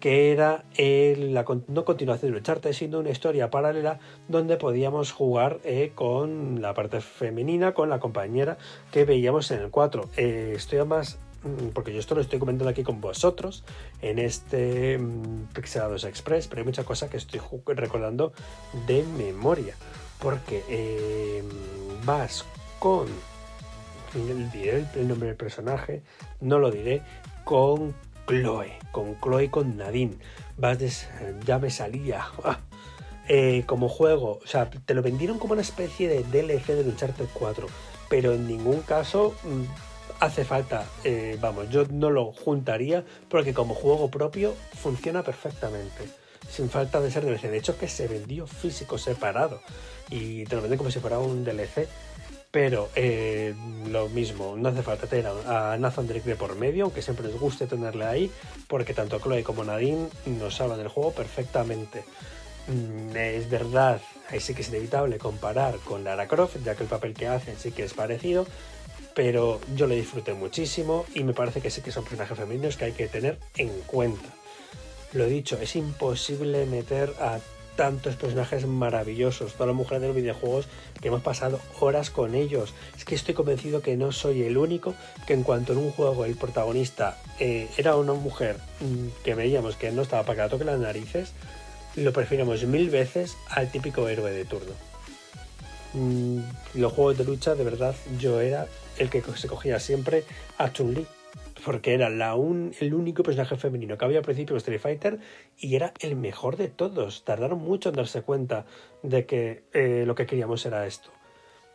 que 0.00 0.32
era 0.32 0.64
la 0.76 1.44
no 1.68 1.84
continuación 1.86 2.32
de 2.32 2.38
Uncharted, 2.38 2.72
sino 2.74 2.98
una 2.98 3.10
historia 3.10 3.50
paralela 3.50 3.98
donde 4.28 4.58
podíamos 4.58 5.12
jugar 5.12 5.58
eh, 5.64 5.92
con 5.94 6.60
la 6.60 6.74
parte 6.74 7.00
femenina, 7.00 7.72
con 7.72 7.88
la 7.88 7.98
compañera 7.98 8.58
que 8.92 9.06
veíamos 9.06 9.50
en 9.50 9.60
el 9.60 9.70
4. 9.70 10.10
Eh, 10.18 10.52
estoy 10.54 10.84
más 10.84 11.18
Mm, 11.46 11.68
porque 11.68 11.92
yo 11.92 12.00
esto 12.00 12.14
lo 12.14 12.20
estoy 12.20 12.38
comentando 12.38 12.70
aquí 12.70 12.82
con 12.82 13.00
vosotros 13.00 13.64
en 14.02 14.18
este 14.18 14.98
mm, 14.98 15.48
Pixelados 15.54 16.04
Express, 16.04 16.48
pero 16.48 16.60
hay 16.60 16.66
mucha 16.66 16.84
cosa 16.84 17.08
que 17.08 17.16
estoy 17.16 17.40
recordando 17.66 18.32
de 18.86 19.04
memoria, 19.04 19.74
porque 20.20 20.64
eh, 20.68 21.42
vas 22.04 22.44
con, 22.78 23.06
diré 24.52 24.86
el 24.94 25.08
nombre 25.08 25.28
del 25.28 25.36
personaje, 25.36 26.02
no 26.40 26.58
lo 26.58 26.70
diré, 26.70 27.02
con 27.44 27.94
Chloe, 28.26 28.78
con 28.92 29.18
Chloe 29.20 29.50
con 29.50 29.76
Nadine, 29.76 30.16
vas 30.56 30.78
de, 30.78 30.90
ya 31.44 31.58
me 31.58 31.70
salía. 31.70 32.26
Eh, 33.28 33.64
como 33.66 33.88
juego, 33.88 34.38
o 34.40 34.46
sea, 34.46 34.70
te 34.70 34.94
lo 34.94 35.02
vendieron 35.02 35.40
como 35.40 35.54
una 35.54 35.62
especie 35.62 36.08
de 36.08 36.22
DLC 36.22 36.66
de 36.66 36.88
Uncharted 36.88 37.26
4, 37.34 37.66
pero 38.08 38.32
en 38.32 38.46
ningún 38.46 38.82
caso 38.82 39.34
mm, 39.42 39.64
hace 40.20 40.44
falta, 40.44 40.86
eh, 41.02 41.36
vamos, 41.40 41.68
yo 41.70 41.84
no 41.90 42.10
lo 42.10 42.32
juntaría 42.32 43.04
porque 43.28 43.52
como 43.52 43.74
juego 43.74 44.12
propio 44.12 44.54
funciona 44.74 45.24
perfectamente, 45.24 46.08
sin 46.50 46.70
falta 46.70 47.00
de 47.00 47.10
ser 47.10 47.24
DLC. 47.24 47.50
De 47.50 47.58
hecho, 47.58 47.78
que 47.78 47.88
se 47.88 48.08
vendió 48.08 48.46
físico 48.46 48.98
separado 48.98 49.60
y 50.10 50.44
te 50.44 50.56
lo 50.56 50.62
venden 50.62 50.78
como 50.78 50.90
si 50.90 51.00
fuera 51.00 51.18
un 51.18 51.44
DLC. 51.44 51.88
Pero 52.50 52.88
eh, 52.94 53.54
lo 53.90 54.08
mismo, 54.08 54.56
no 54.56 54.70
hace 54.70 54.82
falta 54.82 55.06
tener 55.06 55.26
a 55.26 55.76
Nathan 55.78 56.06
Drake 56.06 56.30
de 56.30 56.36
por 56.36 56.56
medio, 56.56 56.84
aunque 56.84 57.02
siempre 57.02 57.26
les 57.26 57.38
guste 57.38 57.66
tenerle 57.66 58.06
ahí, 58.06 58.30
porque 58.66 58.94
tanto 58.94 59.18
Chloe 59.18 59.42
como 59.42 59.64
Nadine 59.64 60.08
nos 60.24 60.58
hablan 60.60 60.78
del 60.78 60.88
juego 60.88 61.12
perfectamente. 61.12 62.04
Mm, 62.68 63.14
es 63.14 63.50
verdad, 63.50 64.00
ahí 64.30 64.40
sí 64.40 64.54
que 64.54 64.62
es 64.62 64.68
inevitable 64.68 65.18
comparar 65.18 65.76
con 65.78 66.04
Lara 66.04 66.28
Croft, 66.28 66.56
ya 66.64 66.74
que 66.74 66.84
el 66.84 66.88
papel 66.88 67.14
que 67.14 67.28
hacen 67.28 67.56
sí 67.58 67.72
que 67.72 67.84
es 67.84 67.94
parecido, 67.94 68.46
pero 69.14 69.60
yo 69.74 69.86
le 69.86 69.96
disfruté 69.96 70.32
muchísimo 70.32 71.04
y 71.14 71.24
me 71.24 71.34
parece 71.34 71.60
que 71.60 71.70
sí 71.70 71.82
que 71.82 71.92
son 71.92 72.04
personajes 72.04 72.36
femeninos 72.38 72.76
que 72.76 72.86
hay 72.86 72.92
que 72.92 73.08
tener 73.08 73.38
en 73.56 73.68
cuenta. 73.86 74.28
Lo 75.12 75.26
dicho, 75.26 75.58
es 75.60 75.76
imposible 75.76 76.66
meter 76.66 77.14
a 77.20 77.38
tantos 77.76 78.16
personajes 78.16 78.66
maravillosos, 78.66 79.52
todas 79.52 79.68
las 79.68 79.76
mujeres 79.76 80.00
de 80.00 80.08
los 80.08 80.16
videojuegos 80.16 80.66
que 81.00 81.08
hemos 81.08 81.22
pasado 81.22 81.60
horas 81.78 82.10
con 82.10 82.34
ellos. 82.34 82.74
Es 82.96 83.04
que 83.04 83.14
estoy 83.14 83.34
convencido 83.34 83.82
que 83.82 83.96
no 83.96 84.12
soy 84.12 84.42
el 84.42 84.56
único 84.56 84.94
que 85.26 85.34
en 85.34 85.42
cuanto 85.42 85.72
en 85.72 85.78
un 85.78 85.92
juego 85.92 86.24
el 86.24 86.36
protagonista 86.36 87.18
eh, 87.38 87.68
era 87.76 87.96
una 87.96 88.14
mujer 88.14 88.56
mm, 88.80 89.22
que 89.22 89.34
veíamos 89.34 89.76
que 89.76 89.92
no 89.92 90.02
estaba 90.02 90.22
para 90.24 90.36
que 90.36 90.42
la 90.42 90.48
toque 90.48 90.64
las 90.64 90.80
narices, 90.80 91.32
lo 91.94 92.12
preferimos 92.12 92.64
mil 92.64 92.90
veces 92.90 93.36
al 93.50 93.70
típico 93.70 94.08
héroe 94.08 94.32
de 94.32 94.44
turno. 94.44 94.72
Mm, 95.92 96.40
los 96.74 96.92
juegos 96.92 97.18
de 97.18 97.24
lucha, 97.24 97.54
de 97.54 97.64
verdad, 97.64 97.94
yo 98.18 98.40
era 98.40 98.66
el 98.98 99.10
que 99.10 99.22
se 99.36 99.48
cogía 99.48 99.78
siempre 99.80 100.24
a 100.58 100.72
Chun-Li. 100.72 101.06
Porque 101.66 101.94
era 101.94 102.06
el 102.06 102.94
único 102.94 103.24
personaje 103.24 103.56
femenino 103.56 103.98
que 103.98 104.04
había 104.04 104.18
al 104.18 104.24
principio 104.24 104.54
de 104.54 104.58
Street 104.58 104.80
Fighter 104.80 105.18
y 105.58 105.74
era 105.74 105.92
el 105.98 106.14
mejor 106.14 106.56
de 106.56 106.68
todos. 106.68 107.24
Tardaron 107.24 107.58
mucho 107.58 107.88
en 107.88 107.96
darse 107.96 108.22
cuenta 108.22 108.66
de 109.02 109.26
que 109.26 109.64
eh, 109.72 110.04
lo 110.06 110.14
que 110.14 110.26
queríamos 110.26 110.64
era 110.64 110.86
esto. 110.86 111.10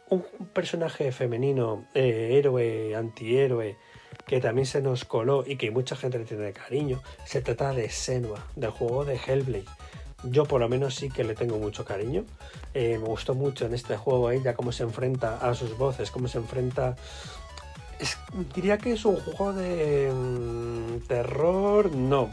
Un 0.10 0.24
personaje 0.54 1.12
femenino, 1.12 1.88
eh, 1.94 2.38
héroe, 2.38 2.96
antihéroe, 2.96 3.76
que 4.26 4.40
también 4.40 4.66
se 4.66 4.82
nos 4.82 5.04
coló 5.04 5.44
y 5.46 5.58
que 5.58 5.72
mucha 5.72 5.98
gente 5.98 6.20
le 6.20 6.24
tiene 6.24 6.54
cariño, 6.54 7.02
se 7.26 7.42
trata 7.42 7.74
de 7.74 7.90
Senua, 7.90 8.48
del 8.56 8.72
juego 8.72 9.04
de 9.04 9.16
Hellblade. 9.18 9.66
Yo 10.24 10.46
por 10.46 10.62
lo 10.62 10.70
menos 10.70 10.96
sí 10.96 11.10
que 11.10 11.26
le 11.26 11.36
tengo 11.36 11.58
mucho 11.58 11.84
cariño. 11.84 12.24
Eh, 12.74 12.98
me 12.98 13.08
gustó 13.08 13.36
mucho 13.36 13.66
en 13.66 13.74
este 13.74 13.98
juego 13.98 14.32
ella 14.32 14.54
cómo 14.54 14.72
se 14.72 14.84
enfrenta 14.84 15.38
a 15.38 15.54
sus 15.54 15.78
voces, 15.78 16.12
cómo 16.12 16.30
se 16.30 16.38
enfrenta... 16.38 16.96
diría 18.56 18.78
que 18.78 18.94
es 18.94 19.06
un 19.06 19.18
juego 19.18 19.54
de 19.54 20.12
mm, 20.12 21.08
terror, 21.08 21.92
no, 21.96 22.30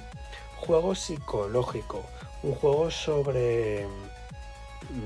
juego 0.56 0.94
psicológico, 0.94 2.02
un 2.42 2.54
juego 2.54 2.90
sobre 2.90 3.86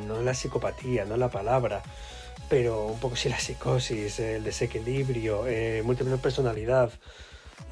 no 0.06 0.20
la 0.22 0.34
psicopatía, 0.34 1.04
no 1.04 1.16
la 1.16 1.28
palabra, 1.28 1.82
pero 2.48 2.86
un 2.86 2.98
poco 2.98 3.16
sí 3.16 3.28
la 3.28 3.38
psicosis, 3.38 4.20
el 4.20 4.44
desequilibrio, 4.44 5.46
eh, 5.46 5.82
múltiple 5.84 6.16
personalidad. 6.18 6.92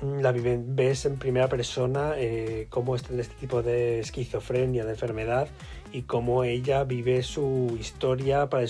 Mm, 0.02 0.20
la 0.20 0.32
ves 0.32 1.04
en 1.04 1.18
primera 1.18 1.48
persona 1.48 2.14
eh, 2.16 2.66
cómo 2.70 2.96
está 2.96 3.12
en 3.12 3.20
este 3.20 3.34
tipo 3.34 3.62
de 3.62 4.00
esquizofrenia, 4.00 4.84
de 4.84 4.92
enfermedad, 4.92 5.48
y 5.92 6.02
cómo 6.02 6.44
ella 6.44 6.84
vive 6.84 7.22
su 7.22 7.76
historia 7.78 8.48
para 8.48 8.64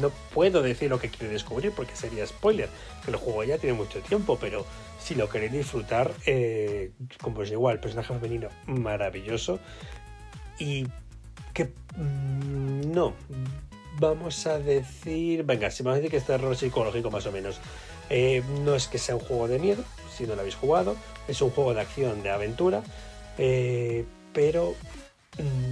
no 0.00 0.10
puedo 0.32 0.62
decir 0.62 0.90
lo 0.90 1.00
que 1.00 1.08
quiere 1.08 1.32
descubrir 1.32 1.72
porque 1.72 1.96
sería 1.96 2.26
spoiler, 2.26 2.68
que 3.04 3.10
el 3.10 3.16
juego 3.16 3.44
ya 3.44 3.58
tiene 3.58 3.76
mucho 3.76 4.00
tiempo, 4.00 4.38
pero 4.40 4.66
si 5.00 5.14
lo 5.14 5.28
queréis 5.28 5.52
disfrutar, 5.52 6.12
eh, 6.26 6.92
como 7.20 7.42
es 7.42 7.50
igual, 7.50 7.80
personaje 7.80 8.14
femenino 8.14 8.48
maravilloso 8.66 9.58
y 10.58 10.86
que 11.54 11.72
mm, 11.96 12.92
no, 12.92 13.14
vamos 13.98 14.46
a 14.46 14.58
decir, 14.58 15.44
venga, 15.44 15.70
si 15.70 15.82
vamos 15.82 15.94
a 15.94 16.00
decir 16.00 16.10
que 16.10 16.16
es 16.18 16.26
terror 16.26 16.56
psicológico 16.56 17.10
más 17.10 17.26
o 17.26 17.32
menos. 17.32 17.60
Eh, 18.10 18.42
no 18.64 18.74
es 18.74 18.88
que 18.88 18.98
sea 18.98 19.14
un 19.14 19.20
juego 19.22 19.48
de 19.48 19.58
miedo, 19.58 19.84
si 20.14 20.24
no 20.24 20.34
lo 20.34 20.40
habéis 20.40 20.56
jugado, 20.56 20.96
es 21.28 21.40
un 21.40 21.50
juego 21.50 21.72
de 21.72 21.80
acción, 21.80 22.22
de 22.22 22.30
aventura, 22.30 22.82
eh, 23.38 24.04
pero 24.32 24.74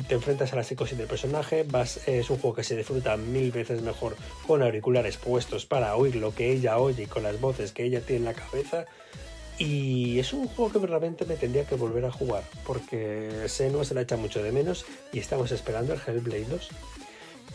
te 0.08 0.14
enfrentas 0.14 0.52
a 0.52 0.56
la 0.56 0.64
psicosis 0.64 0.96
del 0.96 1.06
personaje, 1.06 1.64
vas, 1.64 2.08
es 2.08 2.30
un 2.30 2.38
juego 2.38 2.56
que 2.56 2.64
se 2.64 2.76
disfruta 2.76 3.16
mil 3.16 3.52
veces 3.52 3.82
mejor 3.82 4.16
con 4.46 4.62
auriculares 4.62 5.18
puestos 5.18 5.66
para 5.66 5.94
oír 5.96 6.16
lo 6.16 6.34
que 6.34 6.50
ella 6.50 6.78
oye 6.78 7.04
y 7.04 7.06
con 7.06 7.22
las 7.22 7.40
voces 7.40 7.72
que 7.72 7.84
ella 7.84 8.00
tiene 8.00 8.20
en 8.20 8.24
la 8.24 8.34
cabeza. 8.34 8.86
Y 9.58 10.18
es 10.18 10.32
un 10.32 10.48
juego 10.48 10.80
que 10.80 10.86
realmente 10.86 11.26
me 11.26 11.36
tendría 11.36 11.66
que 11.66 11.74
volver 11.74 12.06
a 12.06 12.10
jugar, 12.10 12.42
porque 12.64 13.44
Senua 13.46 13.84
se 13.84 13.94
la 13.94 14.00
echa 14.00 14.16
mucho 14.16 14.42
de 14.42 14.52
menos 14.52 14.86
y 15.12 15.18
estamos 15.18 15.52
esperando 15.52 15.92
el 15.92 16.00
Hellblade 16.00 16.46
2. 16.46 16.68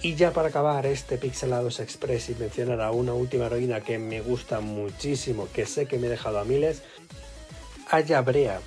Y 0.03 0.13
ya 0.13 0.31
para 0.31 0.49
acabar 0.49 0.85
este 0.85 1.17
Pixelados 1.17 1.79
Express 1.79 2.29
y 2.29 2.35
mencionar 2.35 2.79
a 2.81 2.91
una 2.91 3.13
última 3.13 3.47
heroína 3.47 3.81
que 3.81 3.97
me 3.97 4.21
gusta 4.21 4.59
muchísimo, 4.59 5.47
que 5.51 5.65
sé 5.65 5.87
que 5.87 5.97
me 5.97 6.05
he 6.05 6.09
dejado 6.11 6.37
a 6.39 6.43
miles, 6.43 6.83
Aya 7.89 8.21
Brea. 8.21 8.59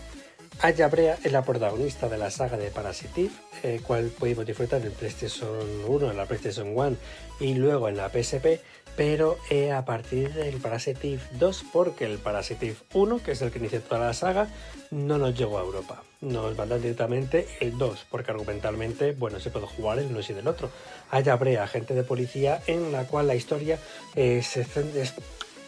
Aya 0.61 0.89
Brea 0.89 1.17
es 1.23 1.31
la 1.31 1.43
protagonista 1.43 2.09
de 2.09 2.19
la 2.19 2.33
saga 2.33 2.57
de 2.57 2.73
Parasitive, 2.73 3.31
eh, 3.63 3.81
cual 3.87 4.07
pudimos 4.07 4.45
disfrutar 4.45 4.85
en 4.85 4.91
PlayStation 4.91 5.51
1, 5.87 6.11
en 6.11 6.17
la 6.17 6.27
PlayStation 6.27 6.77
1 6.77 6.97
y 7.39 7.55
luego 7.55 7.89
en 7.89 7.97
la 7.97 8.09
PSP, 8.09 8.61
pero 8.97 9.39
eh, 9.51 9.71
a 9.71 9.85
partir 9.85 10.35
del 10.35 10.57
Parasitive 10.57 11.21
2 11.39 11.65
porque 11.73 12.07
el 12.07 12.19
Parasitive 12.19 12.75
1, 12.93 13.23
que 13.23 13.33
es 13.33 13.43
el 13.43 13.53
que 13.53 13.61
inició 13.61 13.81
toda 13.83 14.07
la 14.07 14.15
saga, 14.15 14.49
no 14.91 15.17
nos 15.17 15.39
llegó 15.39 15.59
a 15.59 15.63
Europa. 15.63 16.03
Nos 16.23 16.57
mandan 16.57 16.83
directamente 16.83 17.47
el 17.61 17.79
2 17.79 18.07
porque 18.11 18.33
argumentalmente, 18.33 19.13
bueno, 19.13 19.39
se 19.39 19.51
puede 19.51 19.67
jugar 19.67 20.01
el 20.01 20.07
uno 20.07 20.19
y 20.29 20.33
del 20.33 20.49
otro. 20.49 20.71
Hay 21.13 21.23
Brea, 21.23 21.63
agente 21.63 21.95
de 21.95 22.03
policía, 22.03 22.61
en 22.67 22.91
la 22.91 23.05
cual 23.05 23.29
la 23.29 23.37
historia 23.37 23.79
eh, 24.17 24.43
se 24.43 24.65
centra 24.65 25.05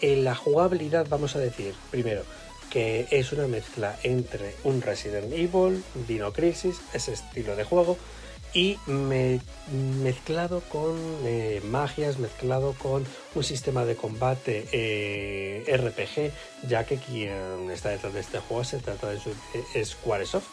en 0.01 0.25
la 0.25 0.35
jugabilidad, 0.35 1.07
vamos 1.09 1.37
a 1.37 1.39
decir, 1.39 1.75
primero, 1.93 2.23
que 2.71 3.09
es 3.11 3.33
una 3.33 3.47
mezcla 3.47 3.99
entre 4.03 4.55
un 4.65 4.81
Resident 4.81 5.33
Evil, 5.33 5.83
Dino 6.07 6.33
Crisis, 6.33 6.81
ese 6.95 7.13
estilo 7.13 7.57
de 7.57 7.65
juego, 7.65 7.99
y 8.53 8.79
mezclado 10.03 10.61
con 10.61 10.97
eh, 11.25 11.61
magias, 11.65 12.19
mezclado 12.19 12.75
con 12.75 13.05
un 13.35 13.45
sistema 13.45 13.85
de 13.85 13.97
combate 13.97 14.67
eh, 14.73 15.65
RPG, 15.69 16.69
ya 16.69 16.85
que 16.85 16.97
quien 16.97 17.71
está 17.71 17.91
detrás 17.91 18.13
de 18.13 18.21
este 18.21 18.41
juego 18.41 18.65
se 18.65 18.79
trata 18.79 19.09
de 19.11 19.21
su, 19.21 19.31
eh, 19.31 19.85
Squaresoft, 19.85 20.49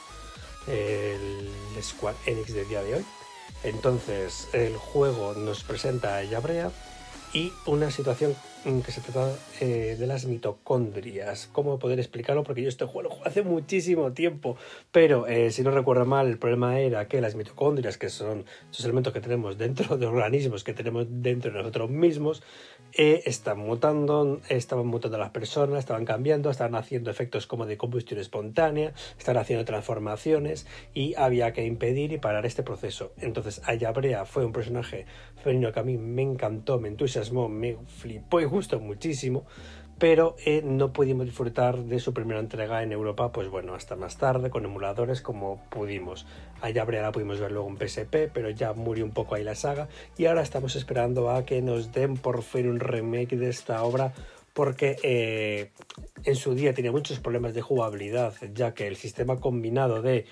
el 0.67 1.49
Square 1.81 2.17
Enix 2.25 2.53
de 2.53 2.65
día 2.65 2.83
de 2.83 2.95
hoy. 2.95 3.05
Entonces 3.63 4.49
el 4.53 4.77
juego 4.77 5.33
nos 5.33 5.63
presenta 5.63 6.17
a 6.17 6.23
Yabrea 6.23 6.71
y 7.33 7.51
una 7.65 7.89
situación 7.89 8.35
que 8.67 8.91
se 8.91 8.99
trata 8.99 9.33
eh, 9.61 9.95
de 9.97 10.07
las 10.07 10.25
mitocondrias. 10.25 11.49
¿Cómo 11.53 11.79
poder 11.79 11.99
explicarlo? 11.99 12.43
Porque 12.43 12.61
yo 12.61 12.67
este 12.67 12.83
juego 12.83 13.03
lo 13.03 13.09
jugué 13.11 13.29
hace 13.29 13.41
muchísimo 13.41 14.11
tiempo, 14.11 14.57
pero 14.91 15.25
eh, 15.25 15.51
si 15.51 15.61
no 15.61 15.71
recuerdo 15.71 16.05
mal, 16.05 16.27
el 16.27 16.37
problema 16.37 16.77
era 16.77 17.07
que 17.07 17.21
las 17.21 17.35
mitocondrias, 17.35 17.97
que 17.97 18.09
son 18.09 18.43
esos 18.69 18.83
elementos 18.83 19.13
que 19.13 19.21
tenemos 19.21 19.57
dentro 19.57 19.97
de 19.97 20.05
organismos 20.05 20.65
que 20.65 20.73
tenemos 20.73 21.07
dentro 21.09 21.51
de 21.51 21.59
nosotros 21.59 21.89
mismos, 21.89 22.43
eh, 22.93 23.23
están 23.25 23.59
mutando, 23.59 24.41
estaban 24.49 24.87
mutando 24.87 25.17
las 25.17 25.29
personas, 25.29 25.79
estaban 25.79 26.03
cambiando, 26.03 26.49
estaban 26.49 26.75
haciendo 26.75 27.09
efectos 27.09 27.47
como 27.47 27.65
de 27.65 27.77
combustión 27.77 28.19
espontánea, 28.19 28.93
estaban 29.17 29.41
haciendo 29.41 29.63
transformaciones 29.63 30.67
y 30.93 31.13
había 31.15 31.53
que 31.53 31.65
impedir 31.65 32.11
y 32.11 32.17
parar 32.17 32.45
este 32.45 32.63
proceso. 32.63 33.13
Entonces, 33.17 33.61
Ayabrea 33.65 34.25
fue 34.25 34.45
un 34.45 34.51
personaje 34.51 35.05
femenino 35.41 35.71
que 35.71 35.79
a 35.79 35.83
mí 35.83 35.97
me 35.97 36.23
encantó, 36.23 36.79
me 36.79 36.89
entusiasmó, 36.89 37.47
me 37.47 37.77
flipó 37.85 38.41
y 38.41 38.56
gustó 38.57 38.79
muchísimo, 38.79 39.45
pero 39.99 40.35
eh, 40.43 40.63
no 40.63 40.91
pudimos 40.93 41.27
disfrutar 41.27 41.77
de 41.77 41.99
su 41.99 42.11
primera 42.11 42.39
entrega 42.39 42.81
en 42.81 42.91
Europa, 42.91 43.31
pues 43.31 43.49
bueno, 43.49 43.75
hasta 43.75 43.95
más 43.95 44.17
tarde, 44.17 44.49
con 44.49 44.65
emuladores 44.65 45.21
como 45.21 45.61
pudimos. 45.69 46.25
Allá 46.61 46.85
la 46.85 47.11
pudimos 47.11 47.39
ver 47.39 47.51
luego 47.51 47.69
en 47.69 47.77
PSP, 47.77 48.31
pero 48.33 48.49
ya 48.49 48.73
murió 48.73 49.05
un 49.05 49.11
poco 49.11 49.35
ahí 49.35 49.43
la 49.43 49.53
saga, 49.53 49.89
y 50.17 50.25
ahora 50.25 50.41
estamos 50.41 50.75
esperando 50.75 51.29
a 51.29 51.45
que 51.45 51.61
nos 51.61 51.91
den 51.91 52.17
por 52.17 52.41
fin 52.41 52.67
un 52.67 52.79
remake 52.79 53.37
de 53.37 53.49
esta 53.49 53.83
obra, 53.83 54.13
porque 54.57 54.97
eh, 55.03 55.69
en 56.23 56.35
su 56.35 56.55
día 56.55 56.73
tenía 56.73 56.91
muchos 56.91 57.19
problemas 57.19 57.53
de 57.53 57.61
jugabilidad, 57.61 58.33
ya 58.55 58.73
que 58.73 58.87
el 58.87 58.95
sistema 58.95 59.39
combinado 59.39 60.01
de 60.01 60.25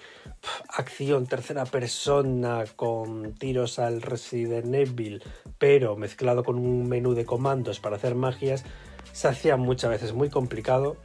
acción 0.67 1.27
tercera 1.27 1.63
persona 1.65 2.63
con 2.75 3.35
tiros 3.35 3.77
al 3.77 4.01
Resident 4.01 4.73
Evil, 4.73 5.21
pero 5.59 5.95
mezclado 5.95 6.43
con 6.43 6.57
un 6.57 6.89
menú 6.89 7.13
de 7.13 7.23
comandos 7.23 7.79
para 7.79 7.97
hacer 7.97 8.15
magias, 8.15 8.63
se 9.11 9.27
hacía 9.27 9.57
muchas 9.57 9.91
veces 9.91 10.13
muy 10.13 10.31
complicado 10.31 10.97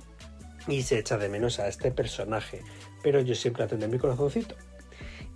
y 0.67 0.81
se 0.81 0.99
echa 0.99 1.19
de 1.19 1.29
menos 1.29 1.61
a 1.61 1.69
este 1.69 1.91
personaje, 1.91 2.63
pero 3.03 3.21
yo 3.21 3.35
siempre 3.35 3.65
atendí 3.65 3.87
mi 3.87 3.99
corazoncito. 3.99 4.55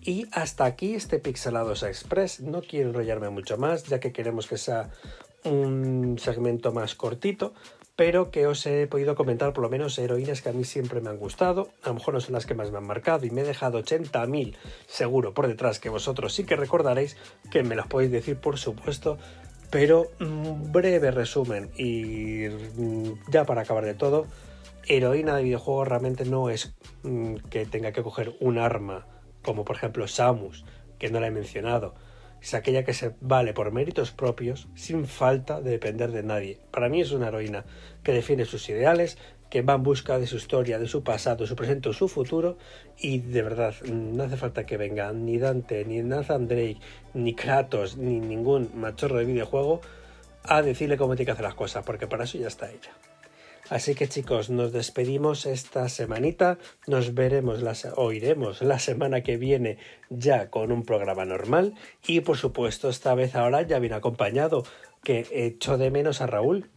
Y 0.01 0.27
hasta 0.33 0.67
aquí 0.67 0.95
este 0.95 1.19
Pixelados 1.19 1.83
Express, 1.83 2.41
no 2.41 2.61
quiero 2.61 2.91
enrollarme 2.91 3.31
mucho 3.31 3.57
más, 3.57 3.85
ya 3.85 4.01
que 4.01 4.13
queremos 4.13 4.47
que 4.47 4.59
sea 4.59 4.91
un 5.45 6.19
segmento 6.19 6.73
más 6.73 6.95
cortito, 6.95 7.55
pero 7.97 8.31
que 8.31 8.47
os 8.47 8.67
he 8.67 8.87
podido 8.87 9.15
comentar 9.15 9.53
por 9.53 9.63
lo 9.63 9.71
menos 9.71 9.99
heroínas 9.99 10.43
que 10.43 10.49
a 10.49 10.53
mí 10.53 10.65
siempre 10.65 11.01
me 11.01 11.11
han 11.11 11.19
gustado, 11.19 11.69
a 11.83 11.89
lo 11.89 11.95
mejor 11.95 12.15
no 12.15 12.21
son 12.21 12.35
las 12.35 12.47
que 12.47 12.55
más 12.55 12.71
me 12.73 12.79
han 12.79 12.87
marcado 12.87 13.25
y 13.25 13.31
me 13.31 13.43
he 13.43 13.45
dejado 13.45 13.79
80.000 13.79 14.57
seguro 14.87 15.33
por 15.33 15.47
detrás 15.47 15.79
que 15.79 15.91
vosotros 15.91 16.35
sí 16.35 16.45
que 16.45 16.57
recordaréis, 16.57 17.17
que 17.51 17.63
me 17.63 17.77
las 17.77 17.87
podéis 17.87 18.11
decir 18.11 18.37
por 18.37 18.59
supuesto, 18.59 19.19
pero 19.71 20.11
un 20.21 20.73
breve 20.73 21.11
resumen 21.11 21.71
y 21.77 22.49
mm, 22.49 23.31
ya 23.31 23.45
para 23.45 23.63
acabar 23.63 23.85
de 23.85 23.95
todo, 23.95 24.27
heroína 24.87 25.37
de 25.37 25.45
videojuego 25.45 25.85
realmente 25.85 26.25
no 26.25 26.51
es 26.51 26.75
mm, 27.05 27.37
que 27.51 27.65
tenga 27.67 27.93
que 27.93 28.03
coger 28.03 28.35
un 28.41 28.59
arma, 28.59 29.07
como 29.43 29.65
por 29.65 29.77
ejemplo 29.77 30.09
Samus, 30.09 30.65
que 30.99 31.11
no 31.11 31.21
la 31.21 31.29
he 31.29 31.31
mencionado. 31.31 31.95
Es 32.45 32.53
aquella 32.53 32.85
que 32.85 32.93
se 32.93 33.15
vale 33.23 33.55
por 33.55 33.73
méritos 33.73 34.11
propios 34.11 34.69
sin 34.75 35.07
falta 35.07 35.63
de 35.63 35.71
depender 35.71 36.13
de 36.13 36.23
nadie. 36.23 36.59
Para 36.71 36.91
mí 36.91 37.01
es 37.01 37.11
una 37.13 37.29
heroína 37.29 37.65
que 38.03 38.13
defiende 38.13 38.45
sus 38.45 38.69
ideales, 38.69 39.17
que 39.49 39.63
va 39.63 39.77
en 39.77 39.83
busca 39.83 40.19
de 40.19 40.27
su 40.27 40.37
historia, 40.37 40.79
de 40.79 40.87
su 40.87 41.03
pasado, 41.03 41.47
su 41.47 41.57
presente 41.57 41.91
su 41.95 42.07
futuro 42.07 42.59
y 42.99 43.21
de 43.21 43.41
verdad 43.41 43.75
no 43.91 44.25
hace 44.25 44.37
falta 44.37 44.67
que 44.67 44.77
vengan 44.77 45.25
ni 45.25 45.39
Dante, 45.39 45.87
ni 45.87 46.03
Nathan 46.03 46.47
Drake, 46.47 46.81
ni 47.15 47.35
Kratos, 47.35 47.97
ni 47.97 48.21
ningún 48.21 48.73
machorro 48.75 49.17
de 49.17 49.25
videojuego 49.25 49.81
a 50.43 50.61
decirle 50.61 50.99
cómo 50.99 51.17
tiene 51.17 51.25
que 51.25 51.33
hacer 51.33 51.45
las 51.45 51.55
cosas, 51.55 51.83
porque 51.83 52.07
para 52.07 52.25
eso 52.25 52.37
ya 52.37 52.49
está 52.49 52.71
ella. 52.71 52.93
Así 53.71 53.95
que 53.95 54.09
chicos, 54.09 54.51
nos 54.51 54.73
despedimos 54.73 55.47
esta 55.47 55.89
semanita, 55.89 56.59
nos 56.87 57.15
veremos, 57.15 57.63
la, 57.63 57.75
oiremos 57.97 58.61
la 58.61 58.79
semana 58.79 59.23
que 59.23 59.39
viene 59.39 59.79
ya 60.11 60.51
con 60.51 60.71
un 60.71 60.85
programa 60.85 61.25
normal 61.25 61.75
y 62.07 62.21
por 62.21 62.37
supuesto 62.37 62.91
esta 62.91 63.15
vez 63.15 63.35
ahora 63.35 63.63
ya 63.63 63.79
viene 63.79 63.97
acompañado, 63.97 64.65
que 65.03 65.27
echo 65.33 65.79
de 65.79 65.91
menos 65.91 66.21
a 66.21 66.27
Raúl, 66.27 66.69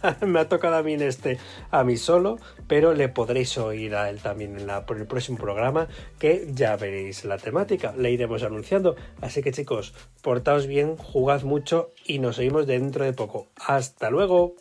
me 0.26 0.40
ha 0.40 0.48
tocado 0.48 0.76
a 0.76 0.82
mí 0.82 0.94
en 0.94 1.02
este, 1.02 1.38
a 1.70 1.84
mí 1.84 1.96
solo, 1.96 2.38
pero 2.66 2.94
le 2.94 3.08
podréis 3.08 3.56
oír 3.58 3.94
a 3.94 4.10
él 4.10 4.20
también 4.20 4.58
en, 4.58 4.66
la, 4.66 4.84
el 4.88 5.06
próximo 5.06 5.38
programa, 5.38 5.88
que 6.18 6.48
ya 6.52 6.76
veréis 6.76 7.24
la 7.24 7.38
temática, 7.38 7.94
le 7.96 8.10
iremos 8.10 8.42
anunciando. 8.42 8.96
Así 9.20 9.42
que 9.42 9.52
chicos, 9.52 9.94
portaos 10.22 10.66
bien, 10.66 10.96
jugad 10.96 11.42
mucho 11.42 11.92
y 12.04 12.18
nos 12.18 12.38
oímos 12.38 12.66
dentro 12.66 13.04
de 13.04 13.12
poco. 13.12 13.48
Hasta 13.56 14.10
luego. 14.10 14.54